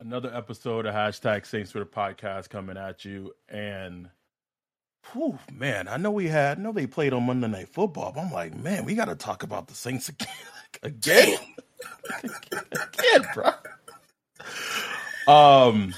[0.00, 3.34] Another episode of hashtag Saints for the podcast coming at you.
[3.50, 4.08] And
[5.12, 8.22] whew, man, I know we had, I know they played on Monday Night Football, but
[8.22, 10.28] I'm like, man, we got to talk about the Saints again.
[10.82, 11.38] again.
[12.22, 13.50] again, bro.
[15.28, 15.94] Um,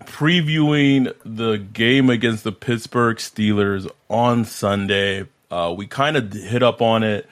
[0.00, 5.28] previewing the game against the Pittsburgh Steelers on Sunday.
[5.48, 7.28] Uh, we kind of hit up on it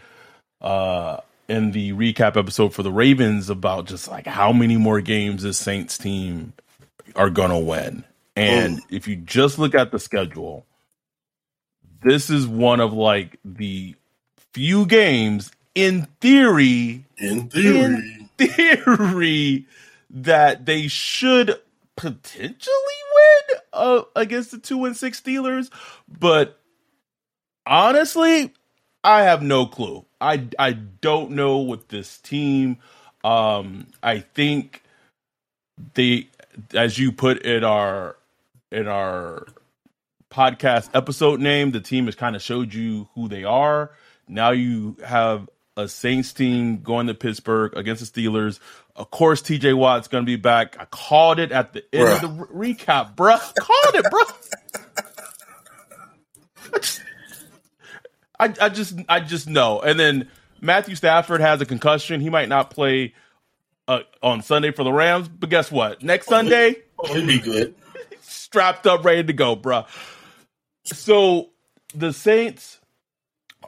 [0.60, 1.16] uh,
[1.50, 5.58] in the recap episode for the Ravens about just like how many more games this
[5.58, 6.52] Saints team
[7.16, 8.04] are gonna win.
[8.36, 8.86] And oh.
[8.88, 10.64] if you just look at the schedule,
[12.02, 13.96] this is one of like the
[14.52, 19.66] few games in theory, in theory, in theory
[20.10, 21.60] that they should
[21.96, 22.76] potentially
[23.14, 25.68] win uh, against the two and six Steelers,
[26.08, 26.60] but
[27.66, 28.52] honestly,
[29.02, 30.04] I have no clue.
[30.20, 32.78] I I don't know with this team.
[33.24, 34.82] Um, I think
[35.94, 36.28] they,
[36.74, 38.16] as you put in our
[38.70, 39.46] in our
[40.30, 43.90] podcast episode name, the team has kind of showed you who they are.
[44.28, 48.60] Now you have a Saints team going to Pittsburgh against the Steelers.
[48.94, 50.76] Of course, TJ Watt's going to be back.
[50.78, 52.14] I called it at the end bruh.
[52.14, 53.38] of the re- recap, bro.
[53.58, 54.22] called it, bro.
[58.40, 59.80] I, I just, I just know.
[59.80, 60.28] And then
[60.60, 62.20] Matthew Stafford has a concussion.
[62.20, 63.14] He might not play
[63.86, 66.02] uh, on Sunday for the Rams, but guess what?
[66.02, 67.74] Next Sunday, oh, he'll be good.
[68.20, 69.84] strapped up, ready to go, bro.
[70.84, 71.50] So
[71.94, 72.78] the Saints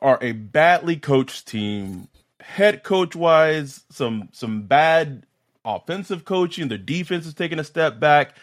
[0.00, 2.08] are a badly coached team,
[2.40, 3.84] head coach wise.
[3.90, 5.26] Some some bad
[5.64, 6.68] offensive coaching.
[6.68, 8.36] Their defense is taking a step back.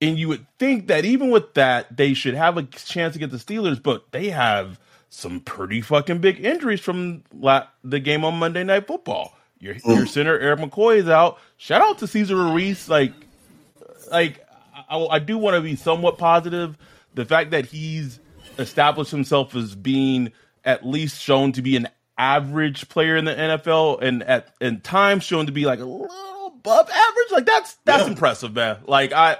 [0.00, 3.30] And you would think that even with that, they should have a chance to get
[3.30, 4.78] the Steelers, but they have
[5.16, 9.34] some pretty fucking big injuries from la- the game on Monday Night Football.
[9.58, 11.38] Your your center Erik McCoy is out.
[11.56, 12.88] Shout out to Cesar Ruiz.
[12.90, 13.14] Like,
[14.10, 14.46] like
[14.90, 16.76] I, I do want to be somewhat positive.
[17.14, 18.20] The fact that he's
[18.58, 20.32] established himself as being
[20.66, 21.88] at least shown to be an
[22.18, 26.46] average player in the NFL, and at in times shown to be like a little
[26.46, 27.30] above average.
[27.30, 28.10] Like that's that's yeah.
[28.10, 28.76] impressive, man.
[28.86, 29.38] Like I,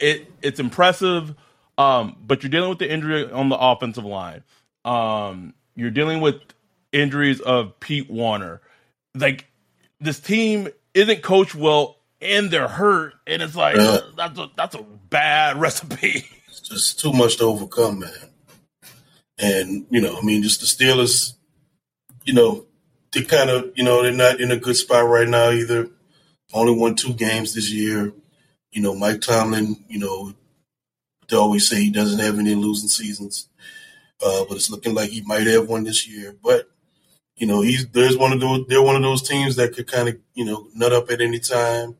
[0.00, 1.34] it it's impressive.
[1.76, 4.44] Um, but you're dealing with the injury on the offensive line.
[4.86, 6.36] Um, you're dealing with
[6.92, 8.60] injuries of Pete Werner.
[9.14, 9.46] Like
[10.00, 13.98] this team isn't coached well and they're hurt, and it's like yeah.
[14.16, 16.24] that's a that's a bad recipe.
[16.48, 18.90] It's just too much to overcome, man.
[19.38, 21.34] And you know, I mean, just the Steelers,
[22.24, 22.66] you know,
[23.12, 25.90] they kind of, you know, they're not in a good spot right now either.
[26.54, 28.12] Only won two games this year.
[28.70, 30.32] You know, Mike Tomlin, you know,
[31.28, 33.48] they always say he doesn't have any losing seasons
[34.24, 36.36] uh, but it's looking like he might have one this year.
[36.42, 36.70] But
[37.36, 40.08] you know, he's there's one of those they're one of those teams that could kind
[40.08, 41.96] of you know nut up at any time.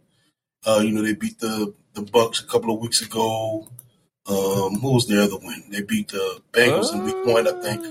[0.67, 3.69] Uh, you know, they beat the the Bucs a couple of weeks ago.
[4.29, 5.65] Um, who was the other win?
[5.71, 7.85] They beat the Bengals uh, in week one, I think.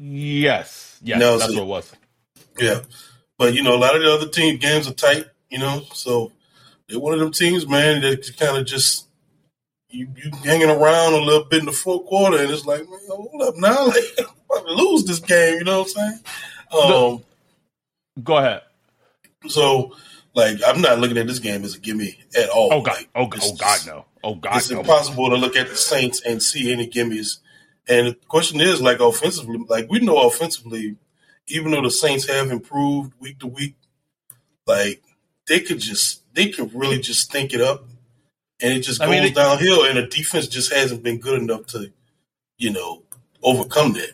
[0.00, 1.92] Yes, yes, no, that's what it was.
[2.58, 2.80] Yeah,
[3.36, 5.26] but you know, a lot of the other team games are tight.
[5.50, 6.32] You know, so
[6.88, 9.06] they're one of them teams, man, that kind of just
[9.92, 12.98] you, you hanging around a little bit in the fourth quarter, and it's like, man,
[13.08, 15.58] hold up now, like I'm about to lose this game.
[15.58, 16.20] You know what I'm saying?
[16.72, 17.24] Um,
[18.22, 18.62] Go ahead.
[19.48, 19.96] So,
[20.34, 22.72] like, I'm not looking at this game as a gimme at all.
[22.72, 22.96] Oh God!
[22.96, 23.80] Like, oh, oh God!
[23.86, 24.04] No!
[24.24, 24.56] Oh God!
[24.56, 24.80] It's no.
[24.80, 27.38] impossible to look at the Saints and see any gimmies.
[27.88, 30.96] And the question is, like, offensively, like we know offensively,
[31.48, 33.74] even though the Saints have improved week to week,
[34.66, 35.02] like
[35.48, 37.84] they could just they could really just think it up,
[38.62, 39.84] and it just goes I mean, it, downhill.
[39.84, 41.92] And the defense just hasn't been good enough to,
[42.58, 43.02] you know,
[43.42, 44.12] overcome that.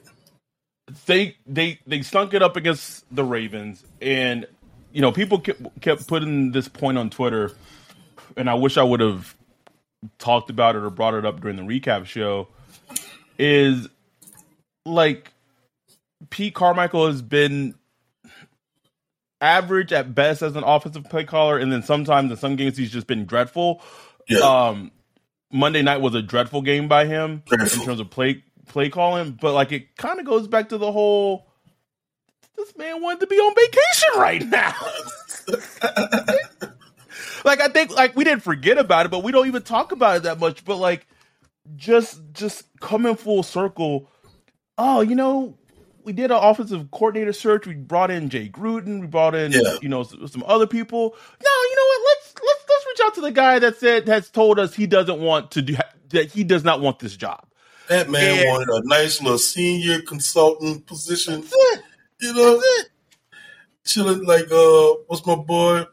[1.06, 4.46] They they they stunk it up against the Ravens, and
[4.90, 7.52] you know people kept, kept putting this point on Twitter,
[8.36, 9.36] and I wish I would have
[10.18, 12.48] talked about it or brought it up during the recap show.
[13.38, 13.86] Is
[14.86, 15.30] like
[16.30, 17.74] Pete Carmichael has been
[19.40, 22.90] average at best as an offensive play caller, and then sometimes in some games he's
[22.90, 23.82] just been dreadful.
[24.28, 24.40] Yeah.
[24.40, 24.92] Um,
[25.50, 27.80] Monday night was a dreadful game by him dreadful.
[27.80, 30.92] in terms of play play calling, but like it kind of goes back to the
[30.92, 31.48] whole
[32.56, 34.74] this man wanted to be on vacation right now.
[37.44, 40.18] like I think like we didn't forget about it, but we don't even talk about
[40.18, 40.64] it that much.
[40.64, 41.06] But like
[41.76, 44.10] just just coming full circle.
[44.76, 45.56] Oh, you know,
[46.04, 47.66] we did an offensive coordinator search.
[47.66, 49.00] We brought in Jay Gruden.
[49.00, 49.78] We brought in yeah.
[49.80, 51.14] you know some other people.
[51.42, 52.00] No, you know what?
[52.98, 55.76] Reach out to the guy that said has told us he doesn't want to do
[56.10, 56.30] that.
[56.32, 57.46] He does not want this job.
[57.88, 61.44] That man and, wanted a nice little senior consultant position.
[62.20, 62.62] You know.
[63.84, 65.86] Chilling like uh, what's my boy?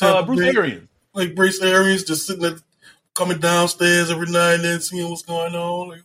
[0.00, 0.88] Uh, Bruce Arians.
[1.12, 2.56] Like Bruce Arians, just sitting there,
[3.14, 5.88] coming downstairs every now and then, seeing what's going on.
[5.90, 6.02] Like,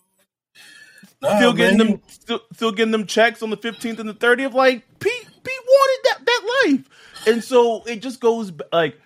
[1.22, 1.88] Nah, still getting man.
[1.88, 4.54] them, still, still, getting them checks on the fifteenth and the thirtieth.
[4.54, 6.90] Like Pete, Pete wanted that that life,
[7.28, 9.00] and so it just goes like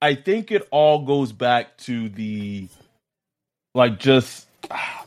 [0.00, 2.68] I think it all goes back to the
[3.74, 5.04] like just I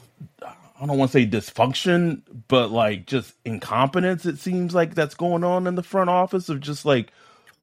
[0.85, 4.25] don't want to say dysfunction, but like just incompetence.
[4.25, 7.11] It seems like that's going on in the front office of just like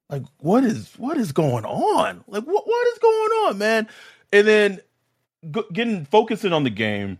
[0.09, 2.23] like what is what is going on?
[2.27, 3.87] Like what what is going on, man?
[4.31, 4.79] And then
[5.73, 7.19] getting focusing on the game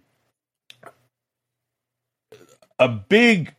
[2.79, 3.53] a big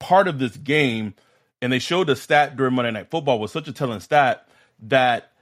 [0.00, 1.14] part of this game,
[1.60, 4.48] and they showed the stat during Monday Night Football was such a telling stat
[4.80, 5.32] that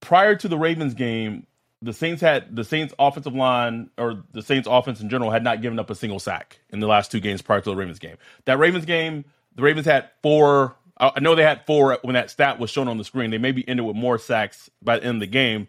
[0.00, 1.46] prior to the Ravens game,
[1.82, 5.62] the Saints had the Saints offensive line or the Saints offense in general had not
[5.62, 8.16] given up a single sack in the last two games prior to the Ravens game.
[8.44, 9.24] That Ravens game,
[9.54, 10.76] the Ravens had four.
[10.98, 13.30] I know they had four when that stat was shown on the screen.
[13.30, 15.68] They maybe ended with more sacks by the end of the game.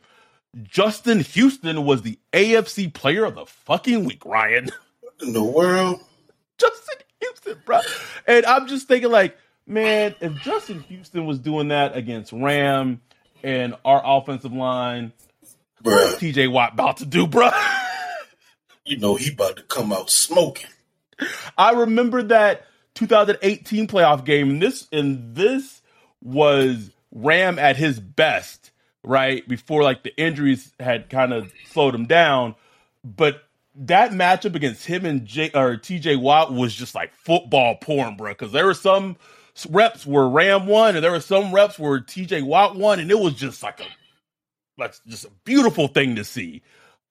[0.64, 4.68] Justin Houston was the AFC player of the fucking week, Ryan.
[5.22, 6.02] in the world?
[6.58, 7.80] Justin Houston, bro.
[8.28, 13.00] And I'm just thinking, like, man, if Justin Houston was doing that against Ram
[13.44, 15.14] and our offensive line,
[15.84, 17.50] TJ Watt about to do, bro?
[18.86, 20.70] you know he about to come out smoking.
[21.58, 22.66] I remember that
[22.96, 25.82] 2018 playoff game, and this and this
[26.22, 28.72] was Ram at his best,
[29.04, 29.48] right?
[29.48, 32.56] Before like the injuries had kind of slowed him down.
[33.04, 33.44] But
[33.76, 38.32] that matchup against him and J or TJ Watt was just like football porn, bro.
[38.32, 39.18] Because there were some
[39.68, 43.20] reps were Ram one, and there were some reps where TJ Watt won, and it
[43.20, 43.86] was just like a
[44.78, 46.62] like just a beautiful thing to see.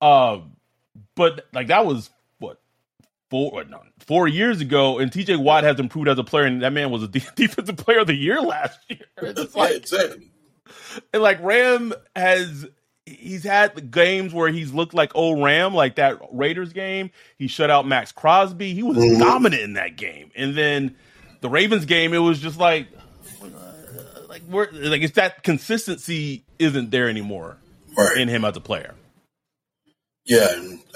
[0.00, 0.56] Um,
[1.14, 2.60] but like that was what
[3.30, 6.72] four no, four years ago, and TJ Watt has improved as a player, and that
[6.72, 9.06] man was a defensive player of the year last year.
[9.22, 10.30] It's like, yeah, exactly.
[11.12, 12.66] And like Ram has
[13.06, 17.10] he's had games where he's looked like old Ram, like that Raiders game.
[17.36, 18.72] He shut out Maxx Crosby.
[18.72, 19.18] He was mm-hmm.
[19.18, 20.30] dominant in that game.
[20.36, 20.96] And then
[21.40, 22.88] the Ravens game, it was just like,
[23.42, 23.46] uh,
[24.28, 27.58] like we're like it's that consistency isn't there anymore
[27.96, 28.16] right.
[28.16, 28.94] in him as a player.
[30.24, 30.48] Yeah,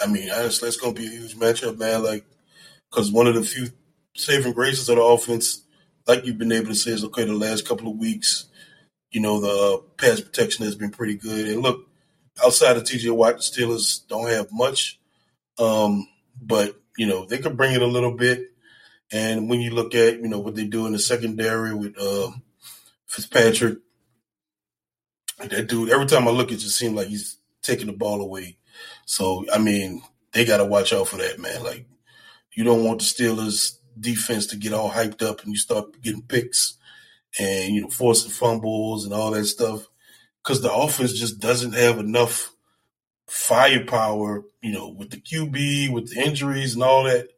[0.02, 2.02] I mean, honestly, it's going to be a huge matchup, man.
[2.02, 2.24] Like,
[2.90, 3.68] because one of the few
[4.14, 5.62] saving graces of the offense,
[6.06, 7.24] like you've been able to say, is okay.
[7.24, 8.46] The last couple of weeks,
[9.10, 11.48] you know, the pass protection has been pretty good.
[11.48, 11.88] And look,
[12.44, 15.00] outside of TJ Watt, the Steelers don't have much.
[15.58, 16.08] Um,
[16.40, 18.52] but, you know, they could bring it a little bit.
[19.14, 22.32] And when you look at, you know, what they do in the secondary with uh,
[23.06, 23.78] Fitzpatrick,
[25.38, 28.58] that dude, every time I look, it just seems like he's taking the ball away.
[29.06, 30.02] So, I mean,
[30.32, 31.62] they got to watch out for that, man.
[31.62, 31.86] Like,
[32.56, 36.22] you don't want the Steelers defense to get all hyped up and you start getting
[36.22, 36.76] picks
[37.38, 39.86] and, you know, forcing fumbles and all that stuff
[40.42, 42.52] because the offense just doesn't have enough
[43.28, 47.28] firepower, you know, with the QB, with the injuries and all that,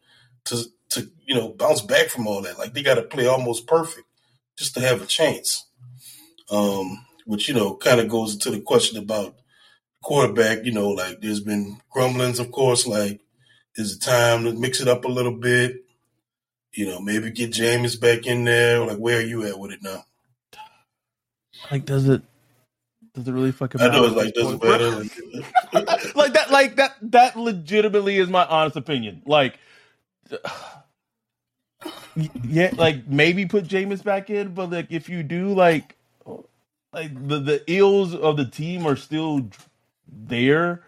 [0.47, 0.65] to
[0.97, 2.59] to you know bounce back from all that.
[2.59, 4.07] Like they got to play almost perfect
[4.59, 5.67] just to have a chance.
[6.51, 9.37] Um, which you know kind of goes into the question about
[10.03, 10.65] quarterback.
[10.65, 12.87] You know, like there's been grumblings, of course.
[12.87, 13.21] Like,
[13.75, 15.85] is it time to mix it up a little bit?
[16.73, 18.81] You know, maybe get Jameis back in there.
[18.81, 20.05] Like, where are you at with it now?
[21.71, 22.23] Like, does it?
[23.15, 23.93] Does it really fucking matter?
[23.93, 24.91] I know it's like doesn't matter.
[26.15, 29.23] like that, like that, that legitimately is my honest opinion.
[29.25, 29.59] Like,
[32.45, 35.97] yeah, like maybe put Jameis back in, but like if you do, like,
[36.93, 39.49] like the the ills of the team are still
[40.09, 40.83] there.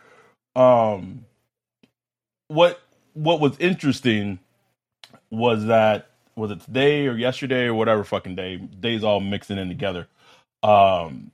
[0.56, 1.24] Um,
[2.48, 2.80] what
[3.14, 4.38] what was interesting
[5.30, 9.68] was that was it today or yesterday or whatever fucking day days all mixing in
[9.68, 10.06] together.
[10.62, 11.30] Um,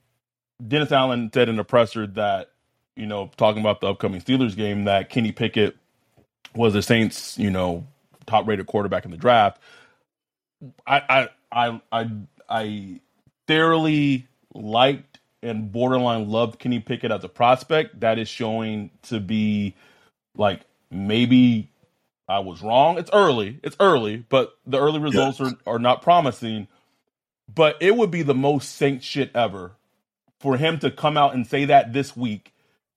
[0.67, 2.51] Dennis Allen said in a presser that
[2.97, 5.77] you know talking about the upcoming Steelers game that Kenny Pickett
[6.55, 7.87] was the Saints you know
[8.27, 9.61] top rated quarterback in the draft.
[10.87, 12.11] I I I I,
[12.49, 13.01] I
[13.47, 18.01] thoroughly liked and borderline loved Kenny Pickett as a prospect.
[18.01, 19.75] That is showing to be
[20.37, 21.71] like maybe
[22.29, 22.99] I was wrong.
[22.99, 23.61] It's early.
[23.63, 25.53] It's early, but the early results yeah.
[25.67, 26.69] are, are not promising.
[27.53, 29.73] But it would be the most Saint shit ever
[30.41, 32.54] for him to come out and say that this week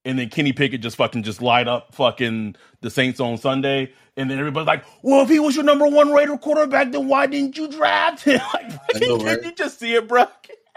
[0.08, 3.92] and then Kenny Pickett just fucking just light up fucking the Saints on Sunday.
[4.16, 7.28] And then everybody's like, well, if he was your number one Raider quarterback, then why
[7.28, 8.40] didn't you draft him?
[8.54, 9.44] like, know, right?
[9.44, 10.26] you just see it, bro?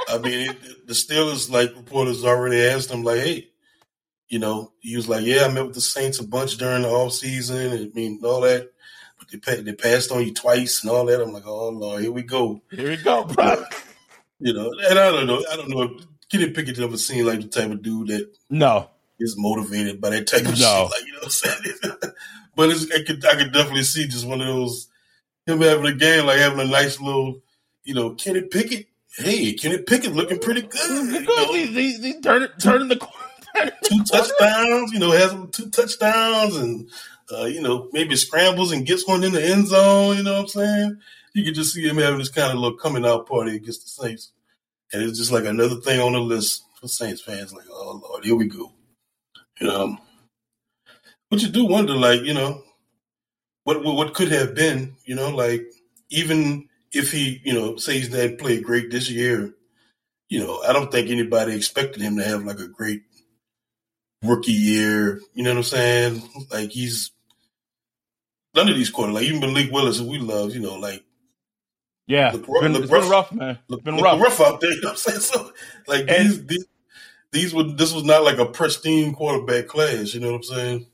[0.09, 3.49] I mean, it, the Steelers, like reporters already asked him, like, hey,
[4.29, 6.89] you know, he was like, yeah, I met with the Saints a bunch during the
[6.89, 7.73] off season.
[7.73, 8.73] I mean, all that.
[9.17, 11.23] But they, they passed on you twice and all that.
[11.23, 12.61] I'm like, oh, Lord, here we go.
[12.73, 13.65] Here we go, bro.
[14.43, 15.45] You know, and I don't know.
[15.53, 18.89] I don't know if Kenny Pickett ever seemed like the type of dude that no
[19.21, 20.89] is motivated by that type of no.
[20.89, 20.91] shit.
[20.91, 22.15] Like, you know what I'm saying?
[22.57, 24.89] but it's, I could I could definitely see just one of those
[25.47, 27.41] him having a game, like having a nice little,
[27.85, 28.87] you know, Kenny Pickett.
[29.17, 31.13] Hey, Kenny Pickett looking pretty good.
[31.13, 31.53] You know?
[31.53, 33.73] he's, he's turning turning the corner.
[33.85, 36.89] two touchdowns, you know, has two touchdowns and
[37.33, 40.41] uh, you know, maybe scrambles and gets one in the end zone, you know what
[40.43, 40.99] I'm saying?
[41.33, 43.89] You can just see him having this kind of little coming out party against the
[43.89, 44.33] Saints.
[44.93, 48.25] And it's just like another thing on the list for Saints fans, like, oh Lord,
[48.25, 48.73] here we go.
[49.61, 49.99] Know, um,
[51.31, 52.63] but you do wonder, like, you know,
[53.65, 55.67] what what what could have been, you know, like
[56.11, 59.55] even if he, you know, say he's not played great this year,
[60.29, 63.03] you know, I don't think anybody expected him to have like a great
[64.23, 65.21] rookie year.
[65.35, 66.23] You know what I'm saying?
[66.51, 67.13] Like he's
[68.55, 71.05] none of these quarterbacks, like even Malik Willis, who we love, you know, like
[72.07, 73.59] yeah, look, been, look rough, been rough, man.
[73.69, 74.21] Look, been rough.
[74.21, 74.73] rough out there.
[74.73, 75.21] You know what I'm saying?
[75.21, 75.53] So
[75.87, 76.67] like and, these, these
[77.33, 80.15] these were this was not like a pristine quarterback class.
[80.15, 80.87] You know what I'm saying?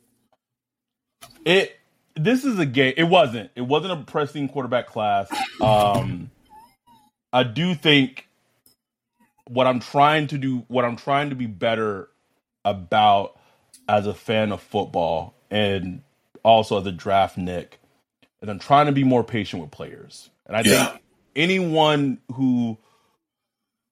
[1.45, 1.77] It
[2.15, 2.95] this is a game.
[2.97, 3.51] It wasn't.
[3.55, 5.29] It wasn't a pristine quarterback class.
[5.61, 6.31] Um,
[7.33, 8.29] I do think
[9.49, 12.09] what I'm trying to do, what I'm trying to be better
[12.65, 13.39] about
[13.89, 16.03] as a fan of football and
[16.43, 17.73] also as a draftnik,
[18.41, 20.31] and I'm trying to be more patient with players.
[20.47, 20.87] And I yeah.
[20.87, 21.03] think
[21.37, 22.79] anyone who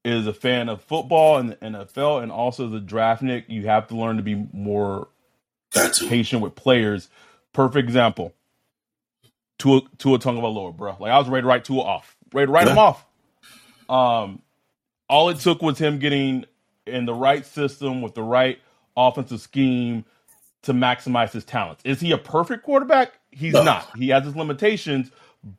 [0.05, 3.97] is a fan of football and the NFL and also the draftnik, you have to
[3.97, 5.09] learn to be more
[6.09, 7.09] patient with players.
[7.53, 8.35] Perfect example.
[9.59, 10.97] Tua Tua Tagovailoa, bro.
[10.99, 12.73] Like I was ready to write Tua off, ready to write yeah.
[12.73, 13.07] him off.
[13.89, 14.43] Um,
[15.09, 16.45] all it took was him getting
[16.87, 18.59] in the right system with the right
[18.97, 20.05] offensive scheme
[20.63, 21.83] to maximize his talents.
[21.85, 23.13] Is he a perfect quarterback?
[23.31, 23.63] He's no.
[23.63, 23.97] not.
[23.97, 25.11] He has his limitations,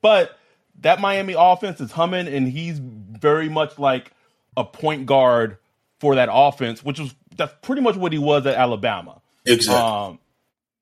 [0.02, 0.38] but
[0.82, 4.12] that Miami offense is humming, and he's very much like
[4.58, 5.58] a point guard
[6.00, 9.22] for that offense, which was that's pretty much what he was at Alabama.
[9.46, 9.76] Exactly.
[9.76, 10.20] Um,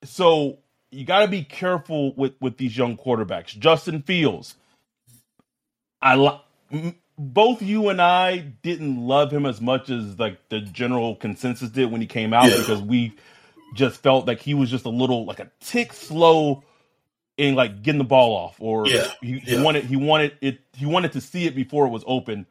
[0.03, 0.59] so
[0.91, 3.57] you got to be careful with with these young quarterbacks.
[3.57, 4.55] Justin Fields,
[6.01, 6.39] I
[7.17, 11.91] both you and I didn't love him as much as like the general consensus did
[11.91, 12.57] when he came out yeah.
[12.57, 13.15] because we
[13.75, 16.63] just felt like he was just a little like a tick slow
[17.37, 19.07] in like getting the ball off or yeah.
[19.21, 19.63] He, he yeah.
[19.63, 22.45] wanted he wanted it he wanted to see it before it was open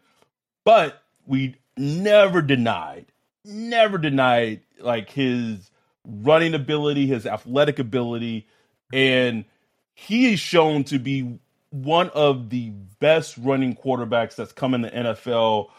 [0.65, 3.07] but we never denied
[3.45, 5.71] never denied like his
[6.05, 8.47] running ability his athletic ability
[8.93, 9.45] and
[9.95, 11.39] he is shown to be
[11.71, 15.71] one of the best running quarterbacks that's come in the NFL.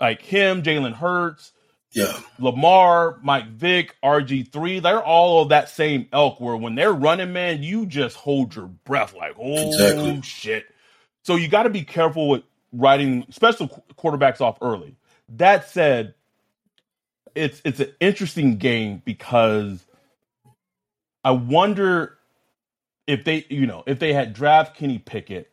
[0.00, 1.52] Like him, Jalen Hurts,
[1.90, 4.80] yeah, Lamar, Mike Vick, RG three.
[4.80, 6.40] They're all of that same elk.
[6.40, 10.22] Where when they're running, man, you just hold your breath, like oh exactly.
[10.22, 10.66] shit.
[11.24, 12.42] So you got to be careful with
[12.72, 14.96] writing special quarterbacks off early.
[15.28, 16.14] That said,
[17.34, 19.84] it's it's an interesting game because
[21.24, 22.18] I wonder
[23.06, 25.52] if they you know if they had draft Kenny Pickett,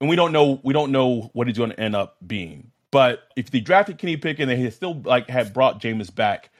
[0.00, 2.72] and we don't know we don't know what he's going to end up being.
[2.90, 6.50] But if they drafted Kenny Pickett and they still like had brought Jameis back,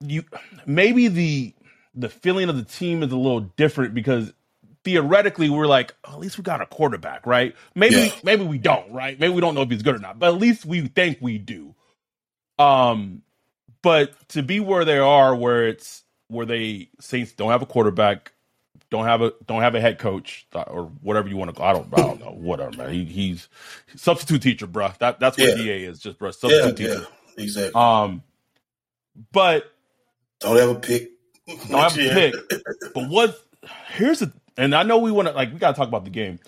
[0.00, 0.24] you
[0.66, 1.54] maybe the
[1.94, 4.32] the feeling of the team is a little different because
[4.88, 8.12] theoretically we're like oh, at least we got a quarterback right maybe yeah.
[8.22, 10.40] maybe we don't right maybe we don't know if he's good or not but at
[10.40, 11.74] least we think we do
[12.58, 13.20] um
[13.82, 18.32] but to be where they are where it's where they Saints don't have a quarterback
[18.90, 21.66] don't have a don't have a head coach or whatever you want to call.
[21.66, 22.92] I don't I don't know whatever man.
[22.92, 23.48] He, he's
[23.96, 24.92] substitute teacher, bro.
[24.98, 25.54] That that's what yeah.
[25.56, 26.30] DA is, just bro.
[26.30, 27.06] Substitute yeah, teacher.
[27.36, 27.80] Yeah, exactly.
[27.80, 28.22] Um,
[29.30, 29.70] but
[30.40, 31.10] don't have a pick.
[31.46, 32.62] Don't have a pick.
[32.94, 33.38] But what?
[33.88, 36.10] Here's the, and I know we want to like we got to talk about the
[36.10, 36.38] game.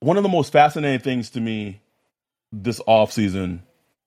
[0.00, 1.80] One of the most fascinating things to me
[2.50, 3.62] this off season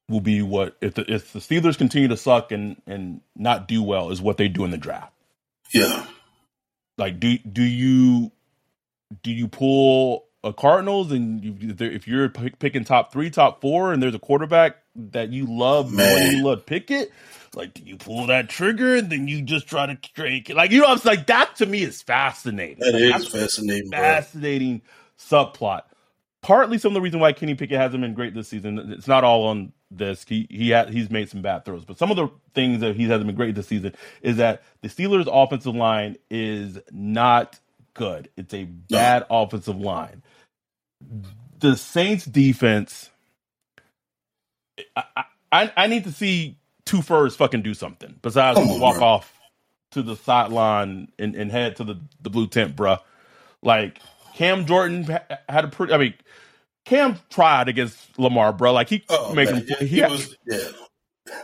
[0.09, 3.83] will be what if the if the Steelers continue to suck and and not do
[3.83, 5.13] well is what they do in the draft.
[5.73, 6.05] Yeah.
[6.97, 8.31] Like, do do you
[9.23, 14.01] do you pull a Cardinals and you, if you're picking top three, top four, and
[14.01, 16.07] there's a quarterback that you love Man.
[16.07, 17.11] more than you love Pickett,
[17.53, 20.55] like, do you pull that trigger and then you just try to drink it?
[20.55, 22.77] Like, you know, I'm like that to me is fascinating.
[22.79, 24.81] That like, is fascinating, fascinating
[25.29, 25.45] bro.
[25.45, 25.81] subplot.
[26.41, 28.79] Partly some of the reason why Kenny Pickett hasn't been great this season.
[28.91, 30.25] It's not all on this.
[30.27, 33.03] He he ha- he's made some bad throws, but some of the things that he
[33.03, 33.93] hasn't been great this season
[34.23, 37.59] is that the Steelers' offensive line is not
[37.93, 38.29] good.
[38.37, 40.23] It's a bad offensive line.
[41.59, 43.09] The Saints' defense.
[44.95, 49.05] I, I, I need to see two furs fucking do something besides on, walk bro.
[49.05, 49.39] off
[49.91, 52.99] to the sideline and, and head to the, the blue tent, bruh.
[53.61, 53.99] Like
[54.35, 55.03] Cam Jordan
[55.47, 55.93] had a pretty.
[55.93, 56.13] I mean,
[56.85, 58.73] Cam tried against Lamar, bro.
[58.73, 60.57] Like he oh, making man, he, he was yeah.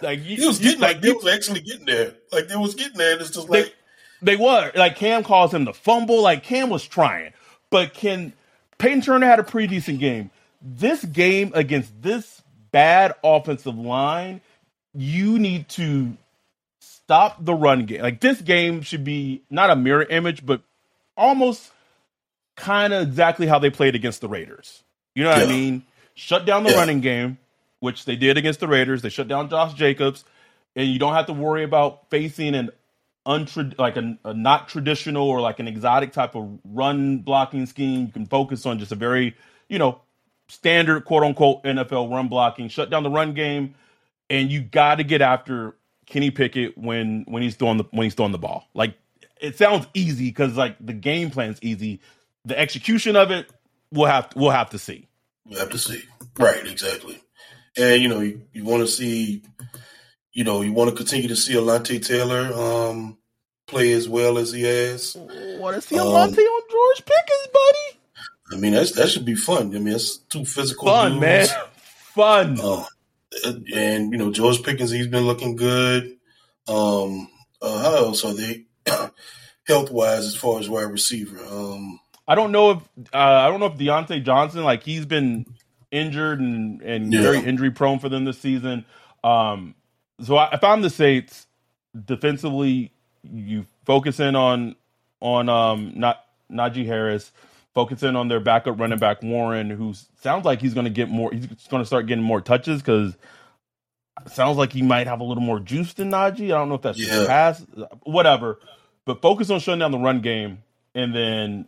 [0.01, 2.15] Like he was getting like he was actually getting there.
[2.31, 3.19] Like they was getting there.
[3.19, 3.75] It's just like
[4.21, 4.71] they, they were.
[4.75, 6.21] Like Cam calls him the fumble.
[6.21, 7.33] Like Cam was trying,
[7.69, 8.33] but can
[8.77, 10.31] Peyton Turner had a pretty decent game.
[10.61, 14.41] This game against this bad offensive line,
[14.93, 16.17] you need to
[16.79, 18.01] stop the run game.
[18.01, 20.61] Like this game should be not a mirror image, but
[21.15, 21.71] almost
[22.55, 24.83] kind of exactly how they played against the Raiders.
[25.15, 25.45] You know what yeah.
[25.45, 25.83] I mean?
[26.15, 26.77] Shut down the yeah.
[26.77, 27.37] running game,
[27.79, 29.01] which they did against the Raiders.
[29.01, 30.25] They shut down Josh Jacobs,
[30.75, 32.71] and you don't have to worry about facing an
[33.27, 38.07] untra- like a, a not traditional or like an exotic type of run blocking scheme.
[38.07, 39.35] You can focus on just a very,
[39.67, 40.01] you know,
[40.47, 42.69] standard quote unquote NFL run blocking.
[42.69, 43.75] Shut down the run game,
[44.29, 48.13] and you got to get after Kenny Pickett when when he's throwing the when he's
[48.13, 48.67] throwing the ball.
[48.73, 48.95] Like
[49.39, 52.01] it sounds easy because like the game plan's easy.
[52.45, 53.51] The execution of it,
[53.91, 55.07] we'll have to, we'll have to see.
[55.45, 56.01] We have to see.
[56.39, 57.21] Right, exactly.
[57.77, 59.43] And you know, you, you want to see,
[60.37, 63.17] you know, you want to continue to see Alontae Taylor um,
[63.65, 65.17] play as well as he has.
[65.17, 67.99] Want to see um, on George Pickens, buddy?
[68.51, 69.75] I mean, that's that should be fun.
[69.75, 71.21] I mean, it's two physical fun, dudes.
[71.21, 71.47] man,
[72.13, 72.59] fun.
[72.61, 72.85] Uh,
[73.73, 76.17] and you know, George Pickens, he's been looking good.
[76.67, 78.65] Um, uh, how else are they
[79.67, 81.43] health wise as far as wide receiver?
[81.49, 82.77] Um, I don't know if
[83.11, 85.47] uh, I don't know if Diontae Johnson like he's been
[85.89, 87.23] injured and and yeah.
[87.23, 88.85] very injury prone for them this season.
[89.23, 89.73] Um,
[90.21, 91.47] so I, if I'm the Saints,
[92.05, 92.91] defensively,
[93.23, 94.75] you focus in on
[95.19, 97.31] on um not Najee Harris,
[97.73, 101.09] focus in on their backup running back Warren, who sounds like he's going to get
[101.09, 101.31] more.
[101.31, 103.15] He's going to start getting more touches because
[104.25, 106.45] sounds like he might have a little more juice than Najee.
[106.45, 107.25] I don't know if that's yeah.
[107.27, 107.63] pass,
[108.03, 108.59] whatever.
[109.05, 110.63] But focus on shutting down the run game,
[110.95, 111.67] and then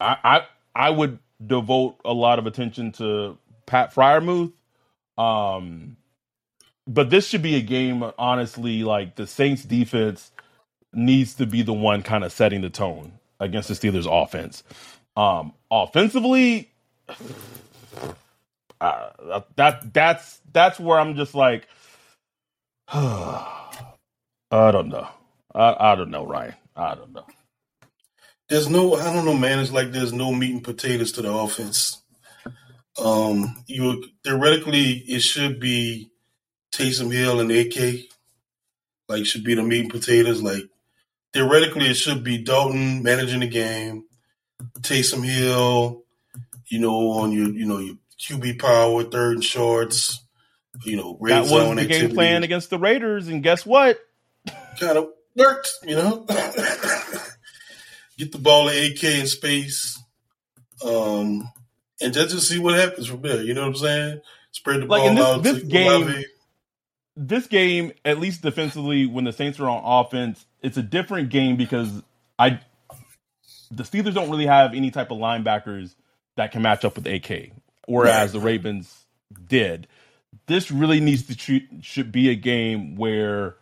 [0.00, 3.36] I, I I would devote a lot of attention to
[3.66, 4.52] Pat Freiermuth.
[5.16, 5.97] Um,
[6.88, 10.32] but this should be a game, honestly, like the Saints defense
[10.92, 14.64] needs to be the one kind of setting the tone against the Steelers offense.
[15.16, 16.72] Um, offensively,
[18.80, 19.10] uh,
[19.56, 21.68] that that's that's where I'm just like,
[22.88, 23.70] I
[24.50, 25.08] don't know.
[25.54, 26.54] I, I don't know, Ryan.
[26.76, 27.26] I don't know
[28.48, 29.58] there's no I don't know, man.
[29.58, 32.02] It's like there's no meat and potatoes to the offense.
[33.02, 36.10] Um, you theoretically it should be
[36.72, 38.06] Taysom Hill and AK,
[39.08, 40.42] like should be the meat and potatoes.
[40.42, 40.68] Like
[41.32, 44.04] theoretically, it should be Dalton managing the game,
[44.80, 46.02] Taysom Hill,
[46.66, 50.22] you know, on your you know your QB power, third and shorts,
[50.84, 53.98] you know, red that was the game plan against the Raiders, and guess what?
[54.78, 56.24] Kind of worked, you know.
[58.18, 60.00] get the ball to AK in space,
[60.84, 61.50] um,
[62.00, 63.42] and just to see what happens from there.
[63.42, 64.20] You know what I'm saying?
[64.52, 65.42] Spread the like ball this, out.
[65.42, 66.24] This game.
[67.18, 71.56] This game, at least defensively, when the Saints are on offense, it's a different game
[71.56, 72.02] because
[72.38, 72.60] I
[73.70, 75.94] the Steelers don't really have any type of linebackers
[76.36, 77.50] that can match up with AK,
[77.86, 79.04] whereas the Ravens
[79.48, 79.88] did.
[80.46, 83.56] This really needs to treat, should be a game where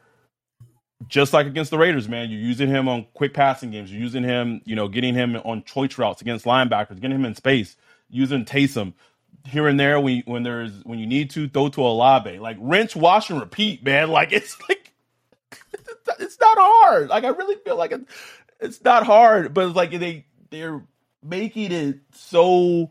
[1.08, 3.90] just like against the Raiders, man, you're using him on quick passing games.
[3.90, 7.34] You're using him, you know, getting him on choice routes against linebackers, getting him in
[7.34, 7.76] space,
[8.10, 8.92] using Taysom
[9.46, 12.38] here and there when when there's when you need to throw to Olave.
[12.38, 14.10] Like rinse, wash, and repeat, man.
[14.10, 14.92] Like it's like
[16.18, 17.08] it's not hard.
[17.08, 18.12] Like I really feel like it's
[18.60, 20.82] it's not hard, but it's like they they're
[21.22, 22.90] making it so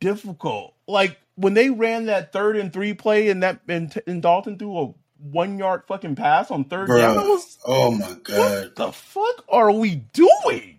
[0.00, 0.74] difficult.
[0.86, 4.78] Like when they ran that third and three play and that and, and Dalton threw
[4.78, 6.98] a one yard fucking pass on third Bruh.
[6.98, 7.16] down.
[7.16, 8.38] Was, oh my god!
[8.38, 10.78] What the fuck are we doing?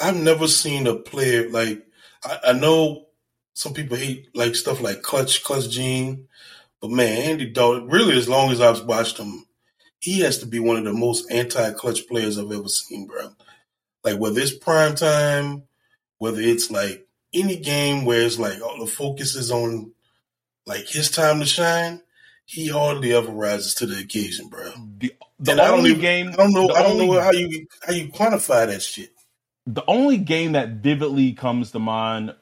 [0.00, 1.86] I've never seen a player like
[2.24, 3.06] I, I know
[3.54, 6.28] some people hate like stuff like clutch, clutch gene,
[6.80, 7.88] but man, Andy Dalton.
[7.88, 9.46] Really, as long as I've watched him,
[9.98, 13.30] he has to be one of the most anti-clutch players I've ever seen, bro.
[14.02, 15.64] Like whether it's prime time,
[16.18, 19.92] whether it's like any game where it's like all the focus is on
[20.66, 22.00] like his time to shine
[22.50, 24.72] he hardly ever rises to the occasion, bro.
[24.98, 27.30] The, the only I don't even, game I don't know I don't only, know how
[27.30, 29.12] you how you quantify that shit.
[29.68, 32.34] The only game that vividly comes to mind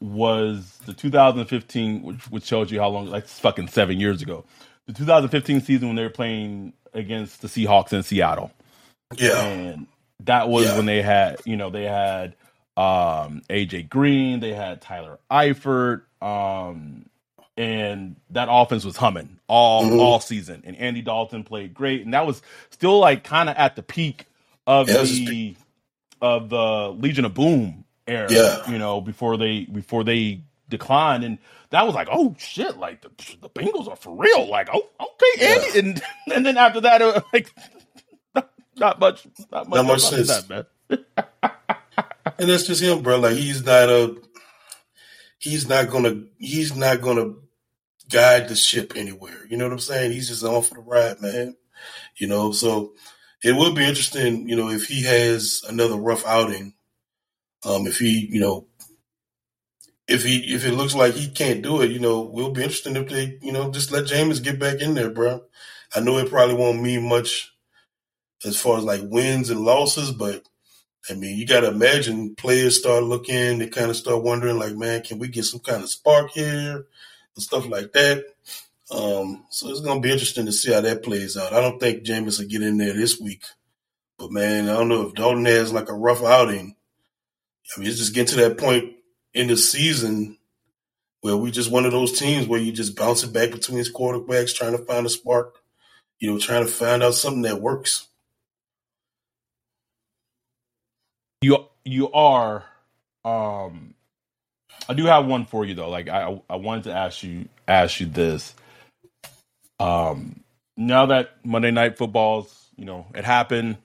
[0.00, 4.44] was the 2015, which which shows you how long like fucking seven years ago.
[4.86, 8.50] The 2015 season when they were playing against the Seahawks in Seattle.
[9.16, 9.40] Yeah.
[9.42, 9.86] And
[10.20, 10.76] that was yeah.
[10.76, 12.34] when they had, you know, they had
[12.76, 17.06] um AJ Green, they had Tyler Eifert, um
[17.56, 20.00] and that offense was humming all mm-hmm.
[20.00, 20.62] all season.
[20.64, 24.26] And Andy Dalton played great, and that was still like kind of at the peak
[24.66, 25.56] of yeah, the
[26.20, 28.28] of the Legion of Boom era.
[28.30, 28.70] Yeah.
[28.70, 31.38] you know, before they before they declined, and
[31.70, 33.10] that was like, oh shit, like the,
[33.40, 34.48] the Bengals are for real.
[34.48, 35.78] Like, oh okay, Andy, yeah.
[35.78, 36.02] and
[36.34, 37.54] and then after that, it like
[38.76, 40.66] not, much, not much, not much sense, that, man.
[42.38, 43.18] and that's just him, bro.
[43.18, 44.16] Like he's not a
[45.38, 47.34] he's not gonna he's not gonna
[48.08, 49.46] guide the ship anywhere.
[49.48, 50.12] You know what I'm saying?
[50.12, 51.56] He's just on for the ride, man.
[52.16, 52.94] You know, so
[53.42, 56.74] it would be interesting, you know, if he has another rough outing.
[57.64, 58.66] Um, if he, you know,
[60.08, 62.96] if he if it looks like he can't do it, you know, we'll be interested
[62.96, 65.42] if they, you know, just let Jameis get back in there, bro.
[65.94, 67.52] I know it probably won't mean much
[68.44, 70.44] as far as like wins and losses, but
[71.08, 74.76] I mean, you got to imagine players start looking, they kind of start wondering, like,
[74.76, 76.86] man, can we get some kind of spark here?
[77.36, 78.24] and stuff like that.
[78.90, 81.52] Um, so it's going to be interesting to see how that plays out.
[81.52, 83.44] I don't think Jameis will get in there this week,
[84.18, 86.76] but man, I don't know if Dalton has like a rough outing.
[87.76, 88.94] I mean, it's just getting to that point
[89.34, 90.36] in the season
[91.20, 94.54] where we just one of those teams where you just bounce it back between quarterbacks,
[94.54, 95.60] trying to find a spark,
[96.18, 98.08] you know, trying to find out something that works.
[101.42, 102.64] You you are
[103.24, 103.94] um
[104.88, 105.88] I do have one for you though.
[105.88, 108.54] Like I I wanted to ask you ask you this.
[109.78, 110.40] Um
[110.76, 113.76] now that Monday night football's, you know, it happened,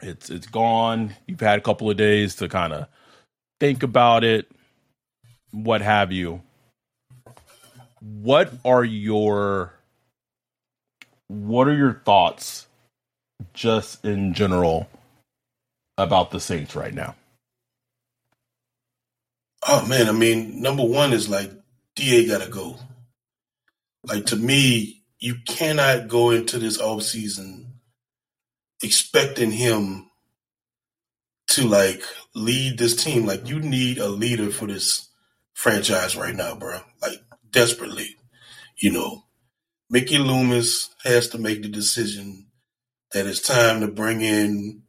[0.00, 1.14] it's it's gone.
[1.26, 2.88] You've had a couple of days to kind of
[3.62, 4.50] think about it,
[5.52, 6.42] what have you.
[8.00, 9.72] What are your
[11.28, 12.66] what are your thoughts
[13.54, 14.88] just in general
[15.96, 17.14] about the Saints right now?
[19.68, 21.52] Oh man, I mean, number one is like
[21.94, 22.78] Da gotta go.
[24.02, 27.74] Like to me, you cannot go into this off season
[28.82, 30.10] expecting him
[31.52, 32.02] to like
[32.34, 33.26] lead this team.
[33.26, 35.08] Like you need a leader for this
[35.54, 36.80] franchise right now, bro.
[37.00, 37.18] Like
[37.50, 38.16] desperately.
[38.76, 39.24] You know,
[39.90, 42.46] Mickey Loomis has to make the decision
[43.12, 44.82] that it's time to bring in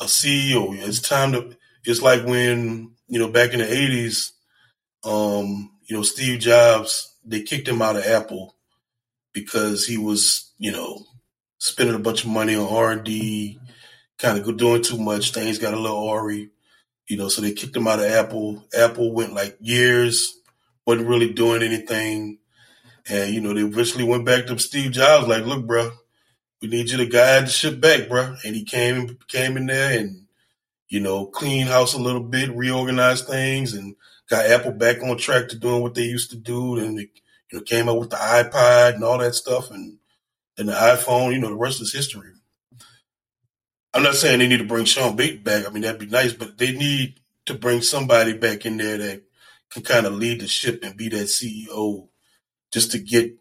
[0.00, 0.74] a CEO.
[0.76, 1.56] It's time to.
[1.84, 4.32] It's like when you know, back in the '80s,
[5.04, 8.56] um, you know, Steve Jobs, they kicked him out of Apple
[9.32, 11.04] because he was, you know,
[11.58, 13.60] spending a bunch of money on R and D,
[14.18, 15.32] kind of doing too much.
[15.32, 16.48] Things got a little awry,
[17.08, 17.28] you know.
[17.28, 18.64] So they kicked him out of Apple.
[18.76, 20.38] Apple went like years,
[20.86, 22.38] wasn't really doing anything,
[23.08, 25.92] and you know, they eventually went back to Steve Jobs, like, "Look, bro,
[26.62, 29.98] we need you to guide the ship back, bro." And he came came in there
[29.98, 30.26] and
[30.88, 33.94] you know, clean house a little bit, reorganize things, and
[34.30, 36.78] got Apple back on track to doing what they used to do.
[36.78, 37.10] And they,
[37.52, 39.98] you know, came out with the iPod and all that stuff, and
[40.58, 41.32] and the iPhone.
[41.32, 42.32] You know, the rest is history.
[43.94, 45.66] I'm not saying they need to bring Sean Bates back.
[45.66, 49.22] I mean, that'd be nice, but they need to bring somebody back in there that
[49.70, 52.08] can kind of lead the ship and be that CEO
[52.72, 53.34] just to get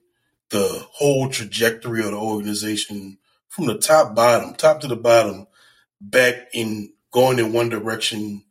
[0.50, 3.18] the whole trajectory of the organization
[3.50, 5.48] from the top bottom, top to the bottom,
[6.00, 8.44] back in going in one direction,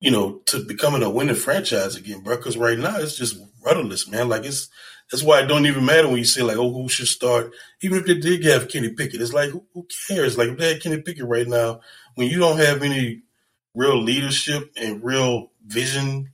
[0.00, 2.36] you know, to becoming a winning franchise again, bro.
[2.36, 4.28] Because right now it's just rudderless, man.
[4.28, 4.68] Like it's
[5.10, 7.52] that's why it don't even matter when you say like, oh, who should start?
[7.80, 10.36] Even if they did have Kenny Pickett, it's like who, cares?
[10.36, 11.80] Like if they had Kenny Pickett right now,
[12.16, 13.22] when you don't have any
[13.74, 16.32] real leadership and real vision,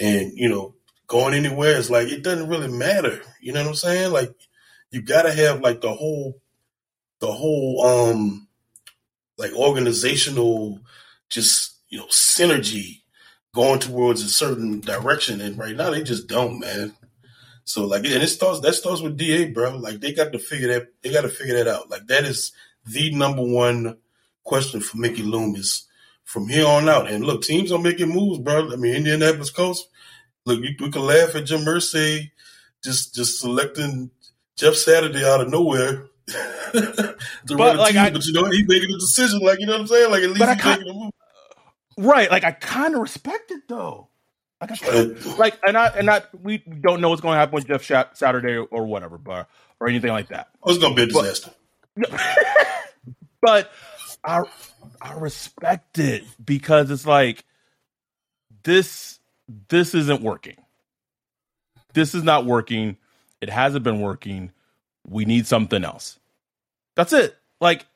[0.00, 0.74] and you know
[1.06, 3.20] going anywhere, it's like it doesn't really matter.
[3.40, 4.12] You know what I'm saying?
[4.12, 4.34] Like
[4.90, 6.40] you got to have like the whole,
[7.18, 8.48] the whole um,
[9.38, 10.80] like organizational,
[11.30, 13.02] just you know synergy
[13.54, 15.40] going towards a certain direction.
[15.40, 16.94] And right now they just don't, man.
[17.64, 19.76] So like, and it starts that starts with Da, bro.
[19.76, 21.90] Like they got to figure that they got to figure that out.
[21.90, 22.52] Like that is
[22.86, 23.96] the number one
[24.44, 25.86] question for Mickey Loomis
[26.24, 27.10] from here on out.
[27.10, 28.70] And look, teams are making moves, bro.
[28.72, 29.88] I mean, Indianapolis Colts.
[30.44, 32.30] Look, we, we can laugh at Jim Irsay
[32.82, 34.10] just just selecting
[34.56, 36.06] Jeff Saturday out of nowhere.
[36.72, 37.16] to
[37.48, 39.40] but like, team, I, but you know, he's making a decision.
[39.40, 40.10] Like you know what I'm saying?
[40.10, 41.12] Like at least he's making a move.
[41.96, 42.30] Right.
[42.30, 44.08] Like I kind of respect it though.
[45.38, 48.56] Like, and I and I we don't know what's going to happen with Jeff Saturday
[48.56, 49.48] or whatever, but
[49.80, 50.48] or anything like that.
[50.62, 51.50] Oh, it's going to be a disaster.
[51.96, 52.10] But,
[53.42, 53.70] but
[54.24, 54.42] I
[55.00, 57.44] I respect it because it's like
[58.62, 59.18] this
[59.68, 60.56] this isn't working.
[61.92, 62.96] This is not working.
[63.40, 64.52] It hasn't been working.
[65.06, 66.18] We need something else.
[66.96, 67.36] That's it.
[67.60, 67.86] Like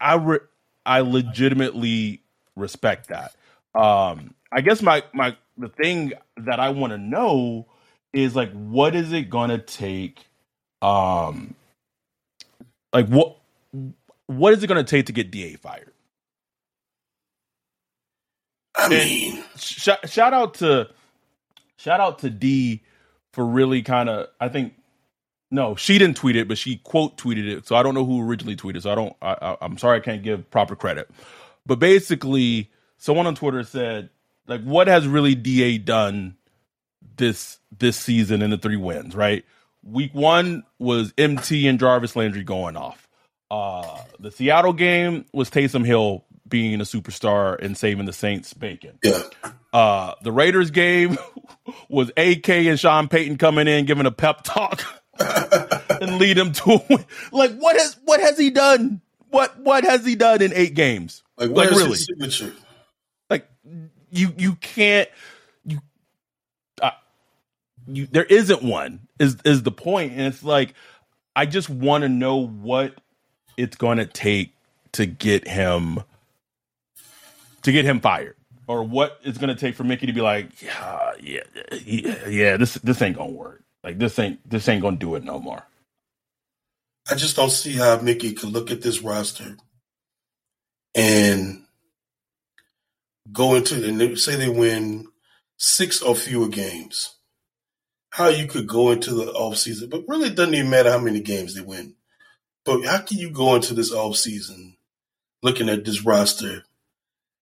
[0.00, 0.46] I re-
[0.84, 2.22] I legitimately
[2.56, 3.34] respect that.
[3.74, 7.66] Um I guess my my the thing that I want to know
[8.12, 10.26] is like what is it going to take
[10.82, 11.54] um
[12.92, 13.36] like what
[14.26, 15.92] what is it going to take to get DA fired?
[18.76, 20.88] I mean, sh- shout out to
[21.76, 22.82] shout out to D
[23.32, 24.74] for really kind of I think
[25.50, 27.66] no, she didn't tweet it, but she quote tweeted it.
[27.66, 28.82] So I don't know who originally tweeted.
[28.82, 29.14] So I don't.
[29.22, 31.08] i I, am sorry, I can't give proper credit.
[31.64, 34.10] But basically, someone on Twitter said,
[34.46, 36.36] like, what has really Da done
[37.16, 39.14] this this season in the three wins?
[39.14, 39.44] Right,
[39.82, 43.08] week one was MT and Jarvis Landry going off.
[43.50, 48.98] Uh, the Seattle game was Taysom Hill being a superstar and saving the Saints bacon.
[49.02, 49.22] Yeah.
[49.72, 51.18] Uh, the Raiders game
[51.88, 54.82] was AK and Sean Payton coming in giving a pep talk
[55.20, 57.04] and lead him to a win.
[57.32, 59.00] Like what has what has he done?
[59.30, 61.22] What what has he done in eight games?
[61.36, 61.96] Like, like really?
[61.96, 62.52] signature?
[63.28, 63.48] Like
[64.14, 65.08] you you can't
[65.64, 65.80] you
[66.82, 66.90] uh,
[67.86, 70.74] you there isn't one is is the point and it's like
[71.36, 72.94] I just want to know what
[73.56, 74.54] it's going to take
[74.92, 76.02] to get him
[77.62, 80.62] to get him fired or what it's going to take for Mickey to be like,
[80.62, 81.40] yeah, yeah,
[81.84, 83.62] yeah, yeah, this this ain't going to work.
[83.82, 85.64] Like this ain't this ain't going to do it no more.
[87.10, 89.56] I just don't see how Mickey could look at this roster
[90.94, 91.63] and
[93.32, 95.06] go into and say they win
[95.56, 97.16] six or fewer games.
[98.10, 101.20] How you could go into the offseason, but really it doesn't even matter how many
[101.20, 101.94] games they win.
[102.64, 104.76] But how can you go into this offseason
[105.42, 106.64] looking at this roster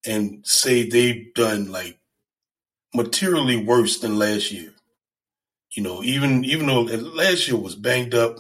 [0.05, 1.99] and say they've done like
[2.95, 4.73] materially worse than last year?
[5.73, 8.39] You know, even even though last year was banged up,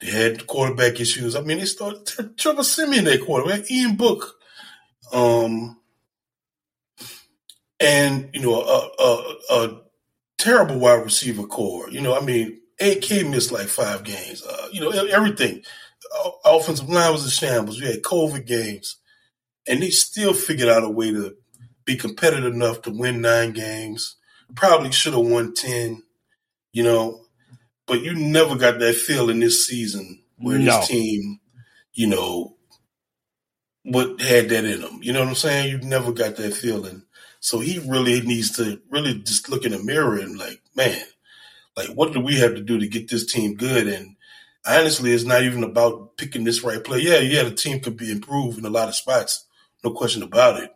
[0.00, 1.34] they had quarterback issues.
[1.34, 4.36] I mean, they started Trevor Siemian their quarterback, Ian Book,
[5.12, 5.78] um,
[7.80, 9.80] and you know a, a, a
[10.38, 11.90] terrible wide receiver core.
[11.90, 14.42] You know, I mean, AK missed like five games.
[14.44, 15.62] Uh, you know, everything
[16.44, 17.80] offensive line was a shambles.
[17.80, 18.96] We had COVID games,
[19.66, 21.36] and they still figured out a way to
[21.84, 24.16] be competitive enough to win nine games.
[24.54, 26.02] Probably should have won ten,
[26.72, 27.24] you know,
[27.86, 30.78] but you never got that feeling this season where no.
[30.78, 31.40] this team,
[31.92, 32.56] you know,
[33.82, 35.00] what had that in them.
[35.02, 35.70] You know what I'm saying?
[35.70, 37.02] You never got that feeling.
[37.40, 41.02] So he really needs to really just look in the mirror and like, man,
[41.76, 43.86] like what do we have to do to get this team good?
[43.86, 44.16] And
[44.66, 47.00] honestly, it's not even about picking this right player.
[47.00, 49.46] Yeah, yeah, the team could be improved in a lot of spots,
[49.84, 50.70] no question about it.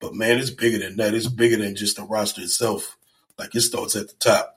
[0.00, 1.14] But man, it's bigger than that.
[1.14, 2.96] It's bigger than just the roster itself.
[3.38, 4.56] Like it starts at the top,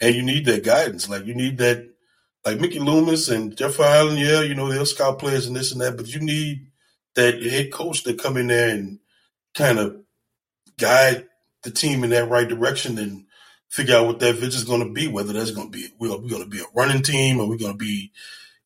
[0.00, 1.08] and you need that guidance.
[1.08, 1.90] Like you need that,
[2.44, 4.18] like Mickey Loomis and Jeff Ireland.
[4.18, 6.70] Yeah, you know they'll scout players and this and that, but you need
[7.14, 8.98] that head coach to come in there and
[9.58, 9.96] kind of
[10.78, 11.26] guide
[11.62, 13.24] the team in that right direction and
[13.68, 15.08] figure out what that vision is going to be.
[15.08, 17.72] Whether that's going to be we're, going to be a running team, or we're going
[17.72, 18.12] to be,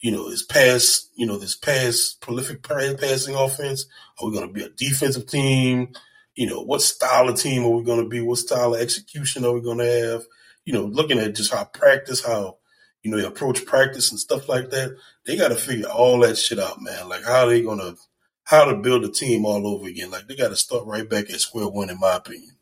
[0.00, 3.86] you know, this pass, you know, this pass prolific passing offense.
[4.20, 5.94] Are we going to be a defensive team?
[6.34, 8.20] you know, what style of team are we going to be?
[8.20, 10.22] What style of execution are we going to have?
[10.64, 12.58] You know, looking at just how practice, how,
[13.02, 14.96] you know, they approach practice and stuff like that.
[15.26, 17.08] They got to figure all that shit out, man.
[17.08, 17.96] Like, how are they going to,
[18.44, 20.10] how to build a team all over again.
[20.10, 22.56] Like, they got to start right back at square one, in my opinion.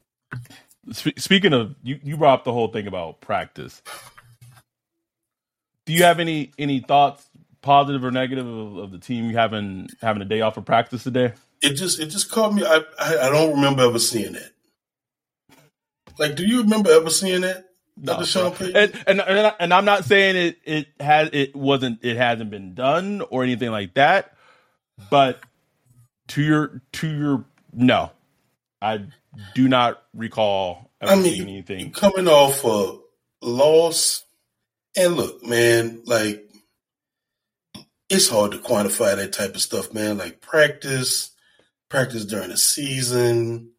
[0.93, 3.83] Speaking of, you, you brought up the whole thing about practice.
[5.87, 7.29] Do you have any any thoughts,
[7.63, 11.33] positive or negative, of, of the team having having a day off of practice today?
[11.63, 12.65] it just it just caught me.
[12.65, 14.53] I, I, I don't remember ever seeing that.
[16.19, 17.67] Like, do you remember ever seeing that?
[17.97, 22.17] No, Sean and, and, and and I'm not saying it it has it wasn't it
[22.17, 24.37] hasn't been done or anything like that,
[25.11, 25.41] but
[26.31, 28.11] to your to your no,
[28.81, 29.05] I
[29.55, 30.91] do not recall.
[31.01, 32.99] I mean, anything coming off a
[33.43, 34.25] loss,
[34.97, 36.49] and look, man, like
[38.09, 40.19] it's hard to quantify that type of stuff, man.
[40.19, 41.31] Like practice,
[41.89, 43.71] practice during the season,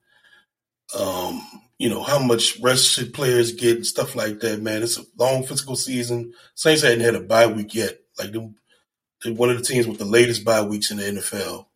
[0.98, 1.42] um,
[1.78, 4.84] you know, how much rest should players get and stuff like that, man.
[4.84, 6.34] It's a long physical season.
[6.56, 8.00] Saints hadn't had a bye week yet.
[8.18, 11.68] Like they're one of the teams with the latest bye weeks in the NFL.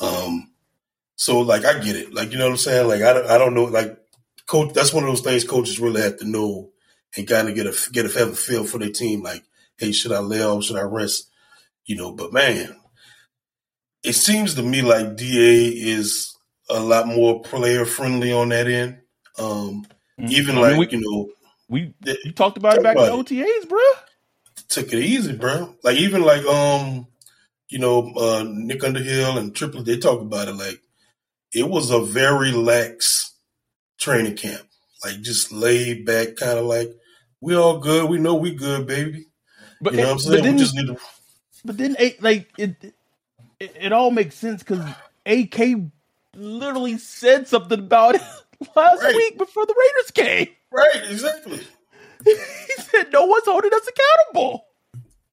[0.00, 0.52] Um,
[1.16, 2.14] so like I get it.
[2.14, 2.88] Like you know what I'm saying?
[2.88, 3.64] Like I don't, I don't know.
[3.64, 3.98] Like
[4.46, 6.70] coach, that's one of those things coaches really have to know
[7.16, 9.22] and kind of get a get a have a feel for their team.
[9.22, 9.42] Like,
[9.76, 10.64] hey, should I lay off?
[10.64, 11.30] Should I rest?
[11.86, 12.76] You know, but man,
[14.02, 16.36] it seems to me like Da is
[16.70, 18.98] a lot more player friendly on that end.
[19.38, 19.86] Um,
[20.18, 20.26] mm-hmm.
[20.30, 21.28] even I mean, like we, you know,
[21.68, 23.80] we you talked about it back in the OTAs, bro.
[24.68, 25.74] Took it easy, bro.
[25.82, 27.07] Like even like um,
[27.68, 30.80] you know, uh, Nick Underhill and Triplett, they talk about it like
[31.54, 33.34] it was a very lax
[33.98, 34.66] training camp,
[35.04, 36.90] like just laid back, kind of like
[37.40, 38.08] we all good.
[38.08, 39.26] We know we good, baby.
[39.80, 40.52] But you know it, what I'm saying?
[40.54, 40.98] we just need to.
[41.64, 42.94] But then, like it,
[43.60, 44.84] it, it all makes sense because
[45.26, 45.80] AK
[46.34, 48.22] literally said something about it
[48.76, 49.14] last right.
[49.14, 50.48] week before the Raiders came.
[50.70, 51.60] Right, exactly.
[52.24, 52.34] he
[52.78, 54.64] said no one's holding us accountable.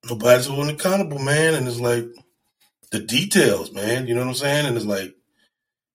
[0.09, 1.55] Nobody's holding accountable, man.
[1.55, 2.05] And it's like
[2.99, 4.07] the details, man.
[4.07, 4.65] You know what I'm saying?
[4.65, 5.15] And it's like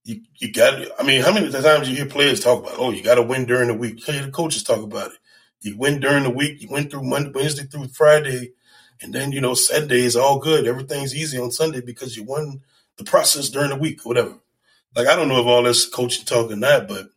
[0.05, 0.81] you you got.
[0.99, 3.47] I mean, how many times you hear players talk about, oh, you got to win
[3.47, 4.03] during the week?
[4.05, 5.19] Hear the coaches talk about it.
[5.63, 6.63] You win during the week.
[6.63, 8.53] You went through Monday, Wednesday through Friday
[9.03, 10.67] and then, you know, Sunday is all good.
[10.67, 12.61] Everything's easy on Sunday because you won
[12.99, 14.35] the process during the week, whatever.
[14.95, 17.09] Like, I don't know if all this coaching talk or not, but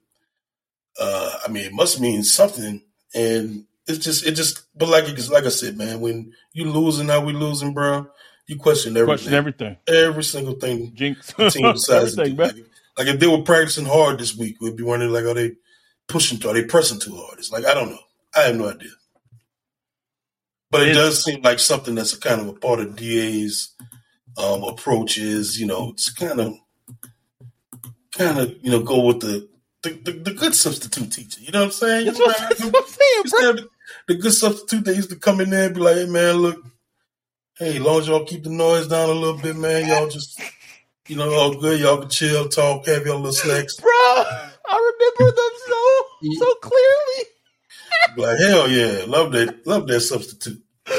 [1.00, 2.84] uh, I mean, it must mean something.
[3.13, 7.26] And it's just, it just, but like, like I said, man, when you losing, how
[7.26, 8.08] we losing, bro,
[8.47, 9.06] you question everything.
[9.06, 9.77] Question everything.
[9.88, 10.91] Every single thing.
[10.93, 11.34] Jinx.
[11.34, 12.36] The team decides to do.
[12.36, 12.56] Like,
[12.97, 15.53] like, if they were practicing hard this week, we'd be wondering, like, are they
[16.08, 17.39] pushing too, are they pressing too hard?
[17.39, 17.99] It's like, I don't know.
[18.36, 18.89] I have no idea.
[20.69, 23.75] But it does seem like something that's a kind of a part of DA's
[24.38, 26.56] um, approach is, you know, it's kind of,
[28.17, 29.47] kind of, you know, go with the
[29.84, 31.41] the, the, the good substitute teacher.
[31.41, 32.06] You know what I'm saying?
[32.06, 33.53] That's, what, that's what, I'm saying, bro.
[33.53, 33.67] The,
[34.08, 36.63] the, good substitute that used to come in there and be like, hey, man, look,
[37.60, 40.42] hey, as long as y'all keep the noise down a little bit, man, y'all just,
[41.08, 41.80] you know, all good.
[41.80, 43.76] Y'all can chill, talk, have your little snacks.
[43.80, 46.06] Bro, I remember them so,
[46.39, 47.26] so clearly.
[48.18, 49.06] like, hell yeah.
[49.08, 50.62] Love that, love that substitute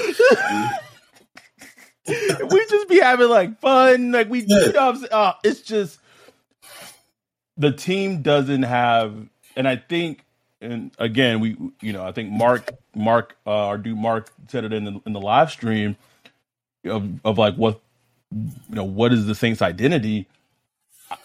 [2.06, 4.66] we just be having like fun, like we, yeah.
[4.66, 5.98] you know, uh, it's just
[7.56, 9.14] the team doesn't have,
[9.56, 10.24] and I think,
[10.60, 14.72] and again, we, you know, I think Mark, Mark, uh, our dude Mark said it
[14.72, 15.96] in the in the live stream
[16.84, 17.80] of of like what,
[18.32, 20.26] you know, what is the Saints' identity?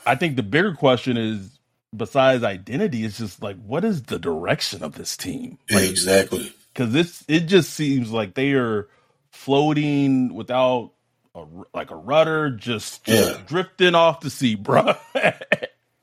[0.06, 1.60] I think the bigger question is
[1.96, 5.58] besides identity, it's just like what is the direction of this team?
[5.70, 8.88] Like, exactly because this it just seems like they are
[9.32, 10.92] floating without
[11.36, 11.44] a,
[11.74, 13.42] like a rudder, just, just yeah.
[13.46, 14.96] drifting off the sea, bro.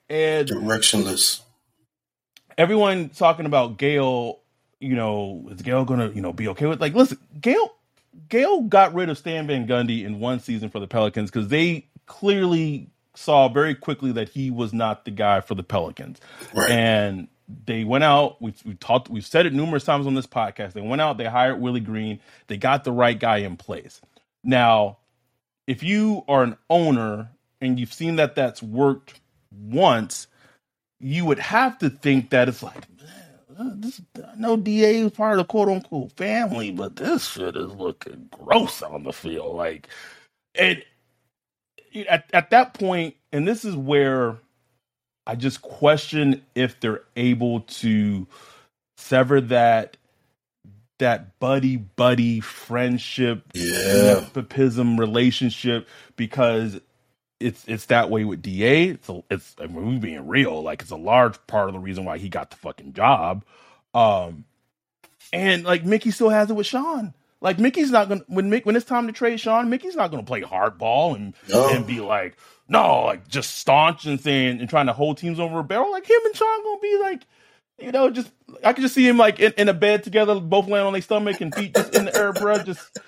[0.08, 1.40] and directionless.
[2.58, 4.40] Everyone talking about Gayle.
[4.78, 6.94] You know, is Gayle gonna you know be okay with like?
[6.94, 7.72] Listen, Gayle.
[8.28, 11.88] Gayle got rid of Stan Van Gundy in one season for the Pelicans because they
[12.06, 16.20] clearly saw very quickly that he was not the guy for the Pelicans.
[16.54, 16.70] Right.
[16.70, 17.28] And
[17.64, 18.40] they went out.
[18.42, 19.08] We we talked.
[19.08, 20.72] We've said it numerous times on this podcast.
[20.72, 21.16] They went out.
[21.16, 22.20] They hired Willie Green.
[22.48, 24.00] They got the right guy in place.
[24.42, 24.98] Now,
[25.66, 30.26] if you are an owner and you've seen that that's worked once,
[31.00, 33.25] you would have to think that it's like, man,
[33.58, 34.00] this
[34.36, 38.82] no DA is part of the quote unquote family, but this shit is looking gross
[38.82, 39.56] on the field.
[39.56, 39.88] Like,
[40.54, 40.82] and
[42.08, 44.38] at at that point, and this is where
[45.26, 48.26] I just question if they're able to
[48.96, 49.96] sever that
[50.98, 55.86] that buddy buddy friendship yeah nepotism relationship
[56.16, 56.80] because
[57.40, 58.90] it's it's that way with Da.
[58.90, 61.80] It's a, it's I mean, we being real, like it's a large part of the
[61.80, 63.44] reason why he got the fucking job.
[63.94, 64.44] Um,
[65.32, 67.14] and like Mickey still has it with Sean.
[67.40, 70.22] Like Mickey's not gonna when Mick when it's time to trade Sean, Mickey's not gonna
[70.22, 71.68] play hardball and No.
[71.68, 72.36] and be like
[72.68, 75.92] no, like just staunch and saying and trying to hold teams over a barrel.
[75.92, 77.22] Like him and Sean gonna be like,
[77.78, 78.30] you know, just
[78.64, 81.02] I could just see him like in, in a bed together, both laying on their
[81.02, 82.62] stomach and feet just in the air, bro.
[82.62, 82.98] Just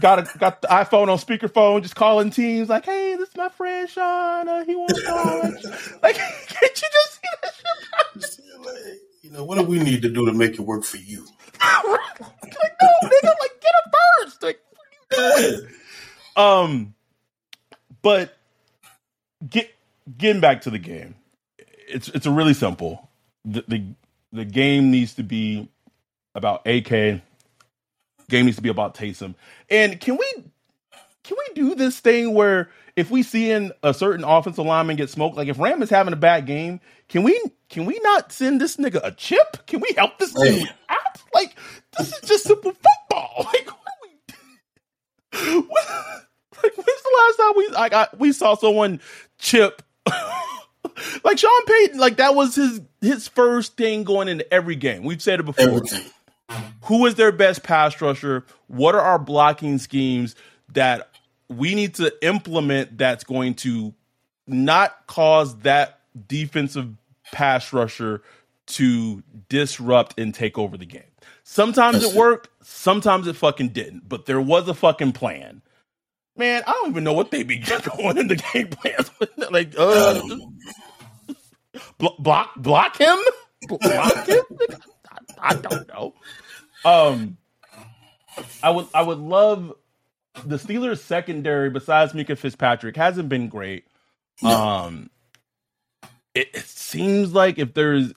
[0.00, 3.48] got a, got the iPhone on speakerphone, just calling teams like, "Hey, this is my
[3.50, 4.48] friend Sean.
[4.48, 5.64] Uh, he wants to college."
[6.02, 6.16] like,
[6.48, 8.62] can't you just see that shit?
[8.62, 8.72] bro?
[9.22, 11.24] You know, what do we need to do to make it work for you?
[11.60, 14.42] like, no, nigga, like get it first.
[14.42, 14.60] Like,
[15.08, 15.70] what are you doing?
[16.36, 16.94] Um,
[18.02, 18.36] but
[19.48, 19.70] get
[20.18, 21.14] getting back to the game,
[21.88, 23.08] it's it's a really simple.
[23.44, 23.84] The, the
[24.32, 25.68] the game needs to be
[26.34, 26.88] about AK.
[28.28, 29.34] Game needs to be about Taysom.
[29.70, 30.32] And can we
[31.24, 35.10] can we do this thing where if we see in a certain offensive lineman get
[35.10, 38.60] smoked, like if Ram is having a bad game, can we can we not send
[38.60, 39.66] this nigga a chip?
[39.66, 40.60] Can we help this Hey.
[40.60, 41.22] dude out?
[41.34, 41.56] Like
[41.98, 43.46] this is just simple football.
[43.52, 43.78] Like what
[45.44, 45.86] are we what,
[46.62, 49.00] like when's the last time we like I, we saw someone
[49.38, 49.82] chip
[51.24, 55.04] like Sean Payton, like that was his his first thing going into every game.
[55.04, 55.64] We've said it before.
[55.64, 56.04] Everything.
[56.82, 58.44] Who is their best pass rusher?
[58.68, 60.36] What are our blocking schemes
[60.72, 61.10] that
[61.48, 63.94] we need to implement that's going to
[64.46, 66.88] not cause that defensive
[67.32, 68.22] pass rusher
[68.66, 71.02] to disrupt and take over the game?
[71.42, 75.62] Sometimes it worked, sometimes it fucking didn't, but there was a fucking plan.
[76.36, 77.58] Man, I don't even know what they be
[77.96, 79.10] going in the game plans.
[79.50, 80.54] like, uh, don't
[81.98, 83.18] Blo- block block him?
[83.68, 84.42] Block him?
[85.10, 85.18] I,
[85.50, 86.14] I don't know.
[86.84, 87.36] Um
[88.62, 89.72] i would i would love
[90.44, 93.84] the steelers secondary besides Minkah Fitzpatrick hasn't been great.
[94.42, 95.10] Um
[96.34, 98.12] it, it seems like if there's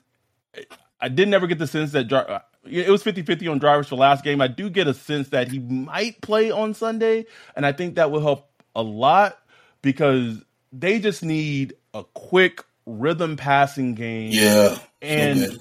[1.00, 4.22] i didn't ever get the sense that Jar- it was 50-50 on drivers for last
[4.22, 4.42] game.
[4.42, 7.24] I do get a sense that he might play on sunday
[7.56, 9.38] and i think that will help a lot
[9.82, 10.42] because
[10.72, 12.64] they just need a quick
[12.98, 14.78] rhythm passing game Yeah.
[15.02, 15.58] and bad.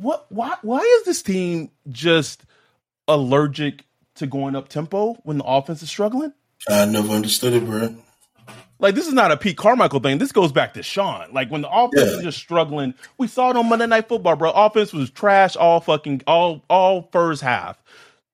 [0.00, 2.42] what why why is this team just
[3.08, 3.84] allergic
[4.16, 6.32] to going up tempo when the offense is struggling?
[6.68, 7.94] I never understood it, bro.
[8.78, 10.18] Like this is not a Pete Carmichael thing.
[10.18, 11.32] This goes back to Sean.
[11.32, 12.16] Like when the offense Yeah.
[12.18, 14.50] is just struggling, we saw it on Monday Night Football, bro.
[14.50, 17.82] Offense was trash all fucking all all first half.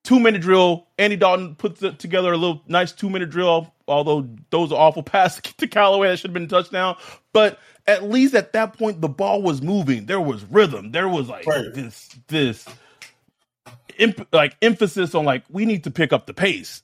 [0.03, 0.87] Two minute drill.
[0.97, 3.73] Andy Dalton puts it together a little nice two minute drill.
[3.87, 6.97] Although those are awful passes to Callaway that should have been a touchdown,
[7.31, 10.05] but at least at that point the ball was moving.
[10.05, 10.91] There was rhythm.
[10.91, 11.73] There was like Right.
[11.73, 12.65] this this
[13.97, 16.81] imp, like emphasis on like we need to pick up the pace.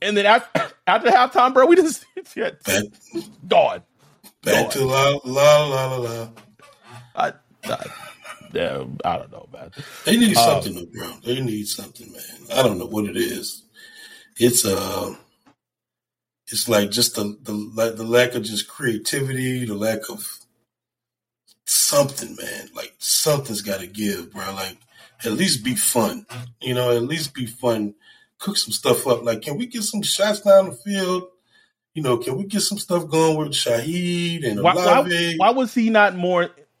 [0.00, 2.84] And then after, after halftime, bro, we just it's yeah, Back,
[3.48, 3.82] gone.
[4.42, 6.28] back to la la la la la.
[7.14, 7.32] I,
[7.64, 7.86] I,
[8.52, 9.70] yeah, I don't know, man.
[10.04, 11.12] They need Um, something, though, bro.
[11.24, 12.58] They need something, man.
[12.58, 13.62] I don't know what it is.
[14.38, 15.14] It's uh,
[16.48, 20.38] it's like just the the like the lack of just creativity, the lack of
[21.64, 22.68] something, man.
[22.74, 24.52] Like something's got to give, bro.
[24.54, 24.78] Like
[25.24, 26.26] at least be fun,
[26.60, 26.90] you know.
[26.94, 27.94] At least be fun.
[28.38, 29.24] Cook some stuff up.
[29.24, 31.24] Like, can we get some shots down the field?
[31.94, 35.72] You know, can we get some stuff going with Shaheed and Why, why, why was
[35.72, 36.50] he not more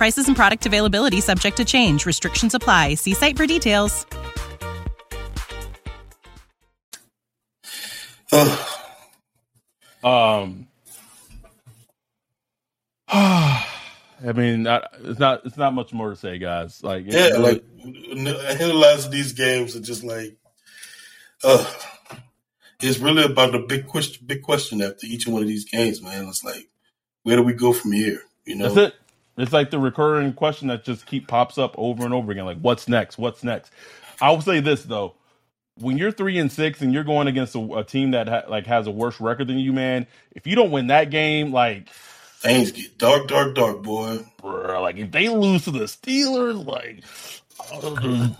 [0.00, 2.06] Prices and product availability subject to change.
[2.06, 2.94] Restrictions apply.
[2.94, 4.06] See site for details.
[8.32, 8.58] Ugh.
[10.02, 10.68] Um,
[13.08, 13.62] I
[14.34, 16.82] mean, I, it's not it's not much more to say, guys.
[16.82, 17.62] Like, it- Yeah, like
[18.58, 20.34] analyzing these games are just like,
[21.44, 21.70] uh,
[22.80, 24.24] it's really about the big question.
[24.26, 26.26] Big question after each one of these games, man.
[26.26, 26.70] It's like,
[27.22, 28.22] where do we go from here?
[28.46, 29.00] You know, That's it.
[29.38, 32.46] It's like the recurring question that just keep pops up over and over again.
[32.46, 33.18] Like, what's next?
[33.18, 33.72] What's next?
[34.20, 35.14] I will say this though:
[35.76, 38.66] when you're three and six and you're going against a, a team that ha- like
[38.66, 42.72] has a worse record than you, man, if you don't win that game, like, things
[42.72, 44.20] get dark, dark, dark, boy.
[44.40, 47.04] Bro, like if they lose to the Steelers, like,
[47.70, 48.30] uh, does,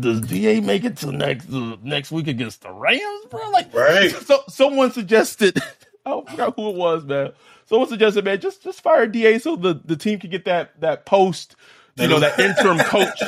[0.00, 3.50] does Da make it to next uh, next week against the Rams, bro?
[3.50, 4.10] Like, Right.
[4.26, 5.58] so someone suggested
[6.06, 7.32] I forgot who it was, man.
[7.68, 11.04] Someone suggested, man, just just fire Da so the, the team can get that that
[11.04, 11.54] post,
[11.96, 13.20] you know, that interim coach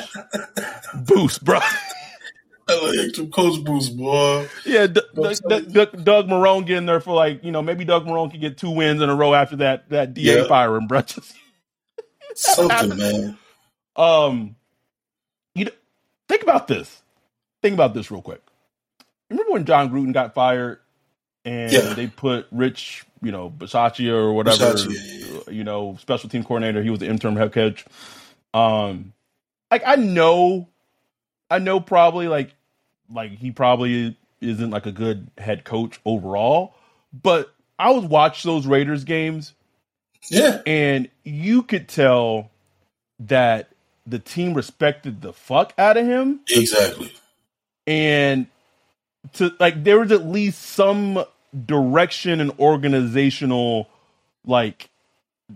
[1.05, 1.61] boost, bro.
[2.71, 4.49] Interim coach boost, boy.
[4.65, 8.31] Yeah, D- D- D- Doug Marrone getting there for like, you know, maybe Doug Marrone
[8.31, 10.47] can get two wins in a row after that that Da yeah.
[10.49, 11.03] firing, bro.
[11.07, 11.35] Just,
[12.35, 13.39] Something, man.
[13.97, 14.57] Um,
[15.55, 15.73] you know,
[16.29, 17.03] think about this.
[17.61, 18.41] Think about this real quick.
[19.29, 20.79] Remember when Jon Gruden got fired
[21.45, 21.93] and yeah.
[21.93, 25.53] they put Rich, you know, Bisaccia or whatever, Bisaccia.
[25.53, 26.83] you know, special team coordinator.
[26.83, 27.85] He was the interim head coach.
[28.55, 29.13] Um,
[29.71, 30.69] like I know,
[31.51, 32.55] I know probably like,
[33.13, 36.75] like he probably isn't like a good head coach overall,
[37.13, 39.55] but I was watch those Raiders games.
[40.31, 40.61] Yeah.
[40.67, 42.51] And you could tell
[43.21, 43.71] that
[44.07, 46.41] the team respected the fuck out of him.
[46.49, 47.13] Exactly.
[47.87, 48.47] And
[49.35, 51.25] to like there was at least some
[51.67, 53.89] direction and organizational
[54.47, 54.91] like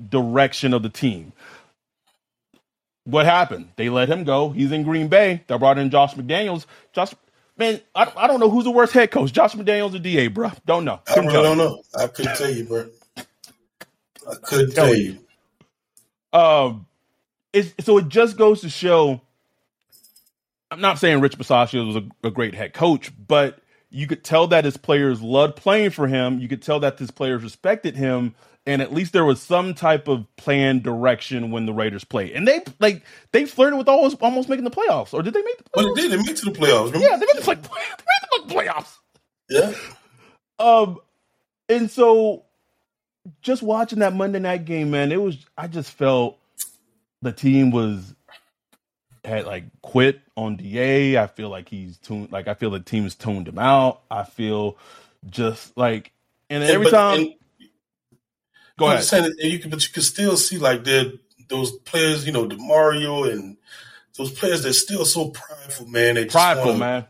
[0.08, 1.32] direction of the team.
[3.04, 3.68] What happened?
[3.76, 4.50] They let him go.
[4.50, 5.42] He's in Green Bay.
[5.46, 6.64] They brought in Josh McDaniels.
[6.92, 7.14] Josh,
[7.58, 10.52] man, I, I don't know who's the worst head coach, Josh McDaniels or Da, bro.
[10.64, 11.00] Don't know.
[11.06, 11.82] Couldn't I really don't know.
[11.94, 12.86] I couldn't tell you, bro.
[13.16, 15.18] I couldn't tell, tell you.
[16.32, 16.38] you.
[16.38, 16.86] Um,
[17.52, 19.20] it's, so it just goes to show
[20.74, 23.60] I'm not saying Rich Bisaccia was a, a, great head coach, but
[23.94, 26.40] you could tell that his players loved playing for him.
[26.40, 28.34] You could tell that his players respected him,
[28.66, 32.32] and at least there was some type of plan direction when the Raiders played.
[32.32, 35.58] And they like they flirted with almost almost making the playoffs, or did they make
[35.58, 35.84] the playoffs?
[35.84, 36.10] Well, they did.
[36.10, 36.92] They made to the playoffs.
[36.92, 36.98] Remember?
[36.98, 38.98] Yeah, they made the, like, they made the playoffs.
[39.48, 39.74] Yeah.
[40.58, 40.98] Um,
[41.68, 42.44] and so
[43.42, 46.36] just watching that Monday night game, man, it was I just felt
[47.22, 48.12] the team was
[49.24, 51.18] had like quit on Da.
[51.18, 52.32] I feel like he's tuned.
[52.32, 54.02] Like I feel the team's tuned him out.
[54.10, 54.76] I feel
[55.28, 56.12] just like,
[56.50, 57.18] and every but, time.
[57.20, 57.34] And,
[58.78, 59.04] go ahead.
[59.04, 61.18] Saying, and you can, but you can still see like the
[61.48, 63.56] those players, you know, Demario and
[64.16, 66.14] those players that still so prideful, man.
[66.14, 67.06] They prideful, wanna, man.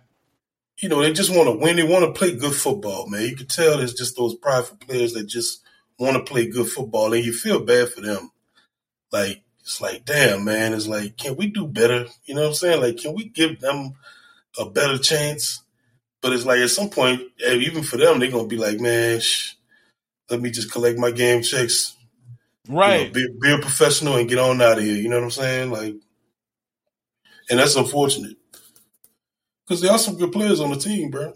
[0.79, 1.77] You know, they just want to win.
[1.77, 3.23] They want to play good football, man.
[3.23, 5.63] You can tell it's just those prideful players that just
[5.99, 8.31] want to play good football, and you feel bad for them.
[9.13, 12.07] Like it's like, damn, man, it's like, can we do better?
[12.27, 12.83] You know what I'm saying?
[12.83, 13.95] Like, can we give them
[14.59, 15.63] a better chance?
[16.21, 19.55] But it's like at some point, even for them, they're gonna be like, man, shh,
[20.29, 21.97] let me just collect my game checks,
[22.69, 23.01] right?
[23.01, 24.97] You know, be, be a professional and get on out of here.
[24.97, 25.71] You know what I'm saying?
[25.71, 25.95] Like,
[27.49, 28.37] and that's unfortunate
[29.67, 31.35] because there are some good players on the team, bro.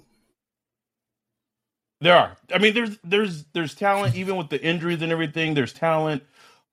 [2.01, 2.37] There are.
[2.55, 5.55] I mean, there's there's there's talent even with the injuries and everything.
[5.55, 6.23] There's talent.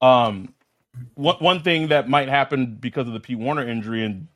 [0.01, 0.53] Um,
[1.15, 4.27] one one thing that might happen because of the Pete Werner injury, and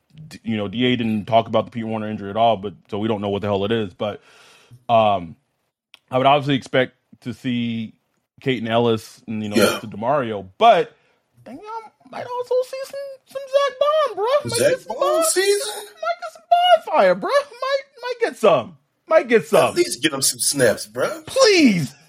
[0.42, 3.08] you know, Da didn't talk about the Pete Werner injury at all, but so we
[3.08, 3.94] don't know what the hell it is.
[3.94, 4.20] But
[4.88, 5.36] um,
[6.10, 7.94] I would obviously expect to see
[8.40, 9.80] Kaden Elliss, and you know yeah.
[9.82, 10.96] Demario, but
[11.46, 11.56] I
[12.10, 14.26] might also see some some Zack Baun, bro.
[14.44, 16.42] Might Zack Baun season, might get some
[16.86, 17.30] bonfire, bro.
[17.30, 19.70] Might might get some, might get some.
[19.70, 21.22] At least get him some snaps, bro.
[21.26, 21.94] Please.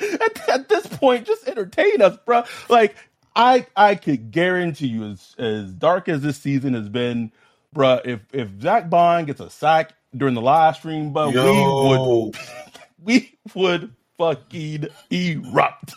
[0.00, 2.42] At, at, this point, just entertain us, bro.
[2.68, 2.96] Like
[3.36, 7.32] I I could guarantee you, as as dark as this season has been,
[7.74, 12.36] bruh, if if Zack Baun gets a sack during the live stream, but we would
[13.02, 15.94] we would fucking erupt,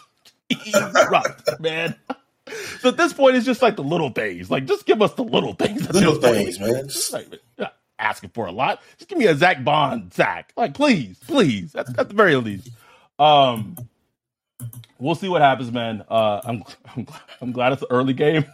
[0.49, 1.95] erupt, man.
[2.79, 4.49] So at this point, it's just like the little things.
[4.49, 5.89] Like, just give us the little things.
[5.93, 6.87] Little things, man.
[7.11, 7.41] like,
[7.99, 8.81] asking for a lot.
[8.97, 10.53] Just give me a Zack Baun sack.
[10.55, 11.73] Like, please, please.
[11.73, 12.69] That's at the very least.
[13.19, 13.75] Um,
[14.99, 16.03] we'll see what happens, man.
[16.09, 16.63] Uh, I'm,
[16.95, 17.07] I'm
[17.41, 18.45] I'm glad it's an early game.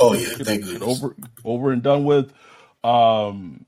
[0.00, 0.78] Oh yeah, thank you.
[0.80, 2.32] Over over and done with.
[2.84, 3.66] Um,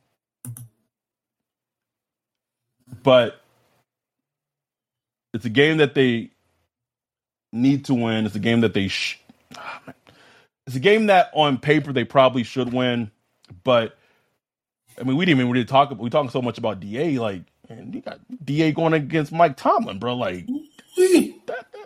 [3.03, 3.41] but
[5.35, 6.31] it's a game that they
[7.53, 8.27] need to win.
[8.27, 8.89] It's a game that they.
[8.89, 9.19] Sh-
[10.67, 13.11] it's a game that on paper they probably should win,
[13.65, 13.99] but
[14.99, 15.91] I mean we didn't even really talk.
[15.91, 17.19] About We talking so much about Da.
[17.19, 20.15] Like, man, you got Da going against Mike Tomlin, bro.
[20.17, 20.49] Like,
[21.13, 21.40] that,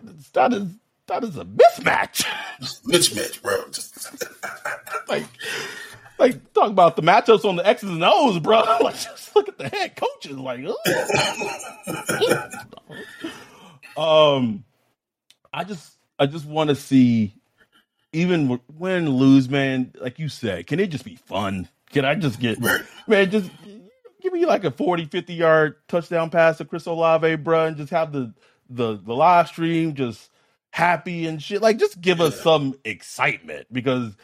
[0.09, 0.69] is, that is
[1.07, 2.25] that is a mismatch.
[2.87, 3.65] Mismatch, bro.
[5.09, 5.25] like,
[6.19, 8.61] like talk about the matchups on the X's and O's, bro.
[8.81, 10.39] Like, just look at the head coaches.
[10.39, 10.61] Like,
[13.97, 14.65] um,
[15.53, 17.35] I just, I just want to see,
[18.13, 19.93] even win lose, man.
[20.01, 21.69] Like you said, can it just be fun?
[21.91, 22.83] Can I just get, right.
[23.07, 23.31] man?
[23.31, 23.51] Just
[24.23, 27.91] give me like a 40, 50 yard touchdown pass to Chris Olave, bro, and just
[27.91, 28.33] have the
[28.69, 30.31] the the live stream just
[30.71, 31.63] happy and shit.
[31.63, 34.17] Like, just give us some excitement because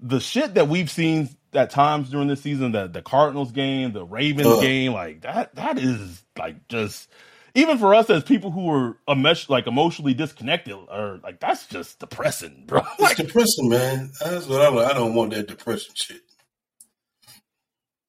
[0.00, 4.04] the shit that we've seen at times during this season, the the Cardinals game, the
[4.04, 7.08] Ravens game, like that that is like just
[7.54, 11.66] even for us as people who are a mesh, like emotionally disconnected, or like that's
[11.66, 12.82] just depressing, bro.
[12.98, 14.10] It's depressing, man.
[14.20, 16.22] That's what I, I don't want that depression shit.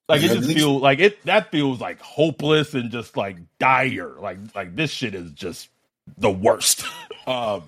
[0.09, 4.19] Like it just feels like it that feels like hopeless and just like dire.
[4.19, 5.69] Like like this shit is just
[6.17, 6.85] the worst.
[7.27, 7.63] um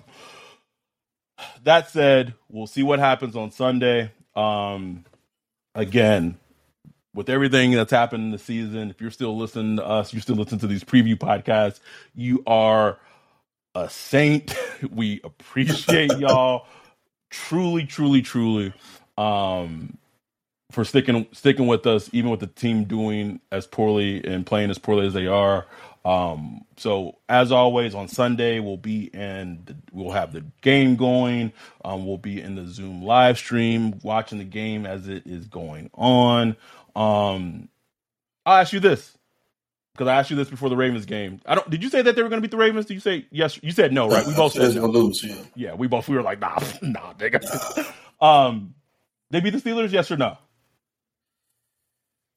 [1.64, 4.10] that said, we'll see what happens on Sunday.
[4.34, 5.04] Um
[5.74, 6.38] again,
[7.14, 10.36] with everything that's happened in the season, if you're still listening to us, you still
[10.36, 11.80] listen to these preview podcasts,
[12.14, 12.98] you are
[13.74, 14.54] a saint.
[14.90, 16.66] we appreciate y'all
[17.30, 18.72] truly, truly, truly.
[19.18, 19.98] Um
[20.70, 24.78] for sticking sticking with us, even with the team doing as poorly and playing as
[24.78, 25.66] poorly as they are.
[26.06, 29.62] Um, so as always, on Sunday we'll be in.
[29.64, 31.52] The, we'll have the game going.
[31.84, 35.90] Um, we'll be in the Zoom live stream, watching the game as it is going
[35.94, 36.56] on.
[36.94, 37.68] Um,
[38.46, 39.18] I'll ask you this
[39.94, 41.40] because I asked you this before the Ravens game.
[41.44, 41.68] I don't.
[41.68, 42.86] Did you say that they were going to beat the Ravens?
[42.86, 43.58] Did you say yes?
[43.60, 44.24] You said no, right?
[44.24, 44.86] We both said no.
[44.86, 45.24] lose.
[45.24, 45.34] Yeah.
[45.56, 47.92] Yeah, we both we were like, nah, nah, nigga.
[48.20, 48.76] um,
[49.32, 50.38] they beat the Steelers, yes or no?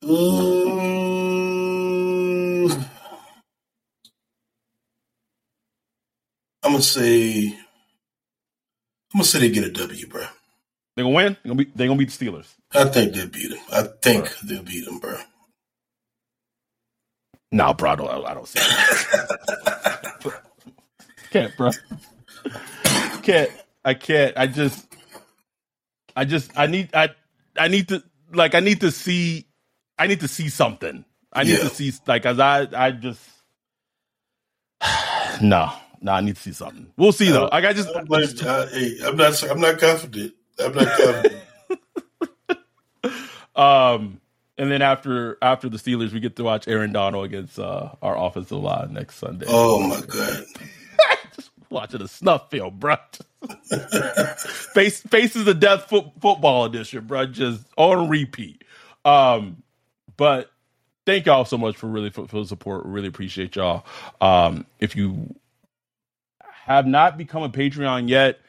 [0.02, 1.19] Um,
[6.70, 7.56] I'm gonna say, I'm
[9.16, 10.24] gonna say they get a W, bro.
[10.96, 11.36] They gonna win.
[11.42, 11.72] They gonna be.
[11.74, 12.54] They gonna beat the Steelers.
[12.76, 13.60] I think they'll beat them.
[13.72, 14.36] I think right.
[14.44, 15.18] they'll beat them, bro.
[17.52, 17.90] No, bro.
[17.90, 18.60] I don't, I don't see.
[21.32, 21.72] Can't, bro.
[23.24, 23.50] can't.
[23.84, 24.38] I can't.
[24.38, 24.88] I just.
[26.16, 26.52] I just.
[26.56, 26.92] I need.
[26.94, 27.10] I.
[27.58, 28.04] I need to.
[28.32, 28.54] Like.
[28.54, 29.48] I need to see
[29.98, 31.04] I need to see something.
[31.34, 31.68] I need yeah.
[31.68, 33.28] to see like as I I just
[35.42, 36.92] no no I need to see something.
[36.98, 37.50] We'll see though.
[37.52, 40.34] Like I just, I'm, like, uh, hey, I'm not I'm not confident.
[40.60, 41.44] I'm not confident.
[43.56, 44.20] um,
[44.60, 48.18] and then after after the Steelers, we get to watch Aaron Donald against uh, our
[48.18, 49.46] offensive line next Sunday.
[49.48, 50.44] Oh my god!
[51.36, 52.98] just watching a snuff film, bro.
[54.74, 57.26] Face faces the death fo- football edition, bro.
[57.26, 58.66] Just on repeat.
[59.06, 59.64] Um,
[60.18, 60.52] but
[61.06, 62.86] thank y'all so much for really for, for the support.
[62.86, 63.86] Really appreciate y'all.
[64.20, 65.34] Um, if you
[66.76, 68.40] have not become a Patreon yet,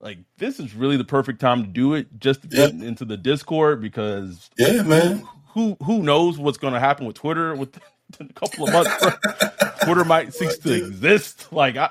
[0.00, 2.18] like this is really the perfect time to do it.
[2.18, 5.26] Just to get into the Discord because yeah, man.
[5.54, 7.78] Who who knows what's going to happen with Twitter with
[8.20, 9.84] a couple of months?
[9.84, 11.50] Twitter might cease to exist.
[11.50, 11.90] Like I,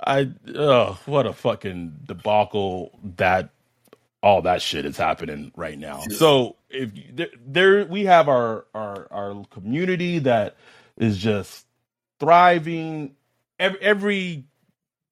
[0.00, 3.50] I, uh, what a fucking debacle that
[4.22, 6.02] all that shit is happening right now.
[6.10, 6.16] Yeah.
[6.16, 10.56] So if there, there, we have our our our community that
[10.98, 11.66] is just
[12.20, 13.14] thriving.
[13.58, 14.44] Every every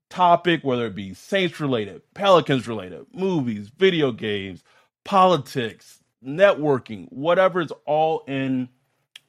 [0.09, 4.63] topic, whether it be Saints related, Pelicans related, movies, video games,
[5.05, 8.69] politics, networking, whatever is all in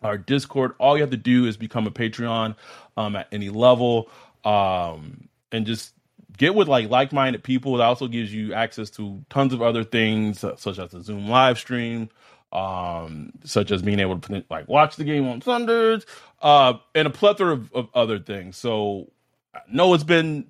[0.01, 0.73] our Discord.
[0.79, 2.55] All you have to do is become a Patreon
[2.95, 4.09] um, at any level
[4.43, 5.93] um, and just
[6.37, 7.75] get with like like-minded people.
[7.75, 11.57] It also gives you access to tons of other things, such as the Zoom live
[11.57, 12.09] stream,
[12.51, 16.05] um, such as being able to like watch the game on Sundays,
[16.41, 18.55] uh, and a plethora of, of other things.
[18.57, 19.11] So
[19.53, 20.49] I know it's been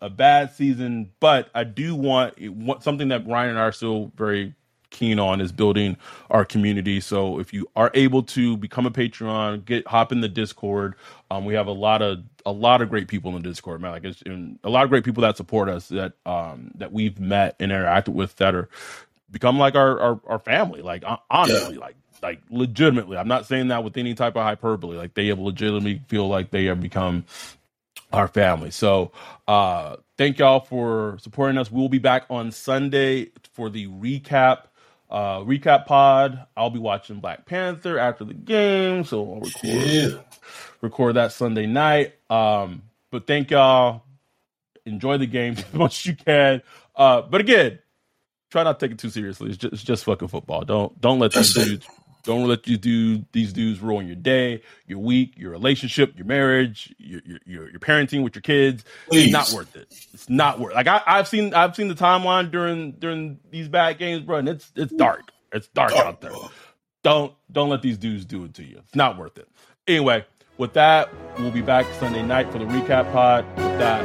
[0.00, 4.12] a, bad season, but I do want, want something that Ryan and I are still
[4.16, 4.54] very
[4.90, 5.96] keen on is building
[6.30, 7.00] our community.
[7.00, 10.94] So if you are able to become a Patreon, get hop in the Discord.
[11.30, 13.90] Um, we have a lot of a lot of great people in the Discord, man.
[13.92, 14.22] Like it's
[14.64, 18.14] a lot of great people that support us that um that we've met and interacted
[18.14, 18.68] with that are
[19.30, 20.82] become like our our, our family.
[20.82, 21.80] Like honestly, yeah.
[21.80, 23.16] like like legitimately.
[23.16, 24.96] I'm not saying that with any type of hyperbole.
[24.96, 27.24] Like they have legitimately feel like they have become
[28.12, 28.70] our family.
[28.70, 29.12] So
[29.48, 31.70] uh thank y'all for supporting us.
[31.70, 34.64] We'll be back on Sunday for the recap
[35.10, 36.46] uh, recap pod.
[36.56, 40.08] I'll be watching Black Panther after the game, so I'll record yeah.
[40.80, 42.14] record that Sunday night.
[42.30, 44.02] Um, but thank y'all.
[44.84, 46.62] Enjoy the game as much as you can.
[46.94, 47.78] Uh, but again,
[48.50, 49.50] try not to take it too seriously.
[49.50, 50.64] It's just, it's just fucking football.
[50.64, 51.86] Don't don't let these dudes
[52.26, 56.94] don't let you do these dudes ruin your day, your week, your relationship, your marriage,
[56.98, 58.84] your your your, parenting with your kids.
[59.08, 59.24] Please.
[59.24, 59.86] It's not worth it.
[60.12, 60.74] It's not worth.
[60.74, 64.48] Like I, have seen I've seen the timeline during during these bad games, bro, and
[64.48, 65.30] it's it's dark.
[65.52, 66.32] It's dark, dark out there.
[66.32, 66.50] Bro.
[67.02, 68.78] Don't don't let these dudes do it to you.
[68.78, 69.48] It's not worth it.
[69.86, 70.26] Anyway,
[70.58, 71.08] with that,
[71.38, 73.46] we'll be back Sunday night for the recap pod.
[73.56, 74.04] With that,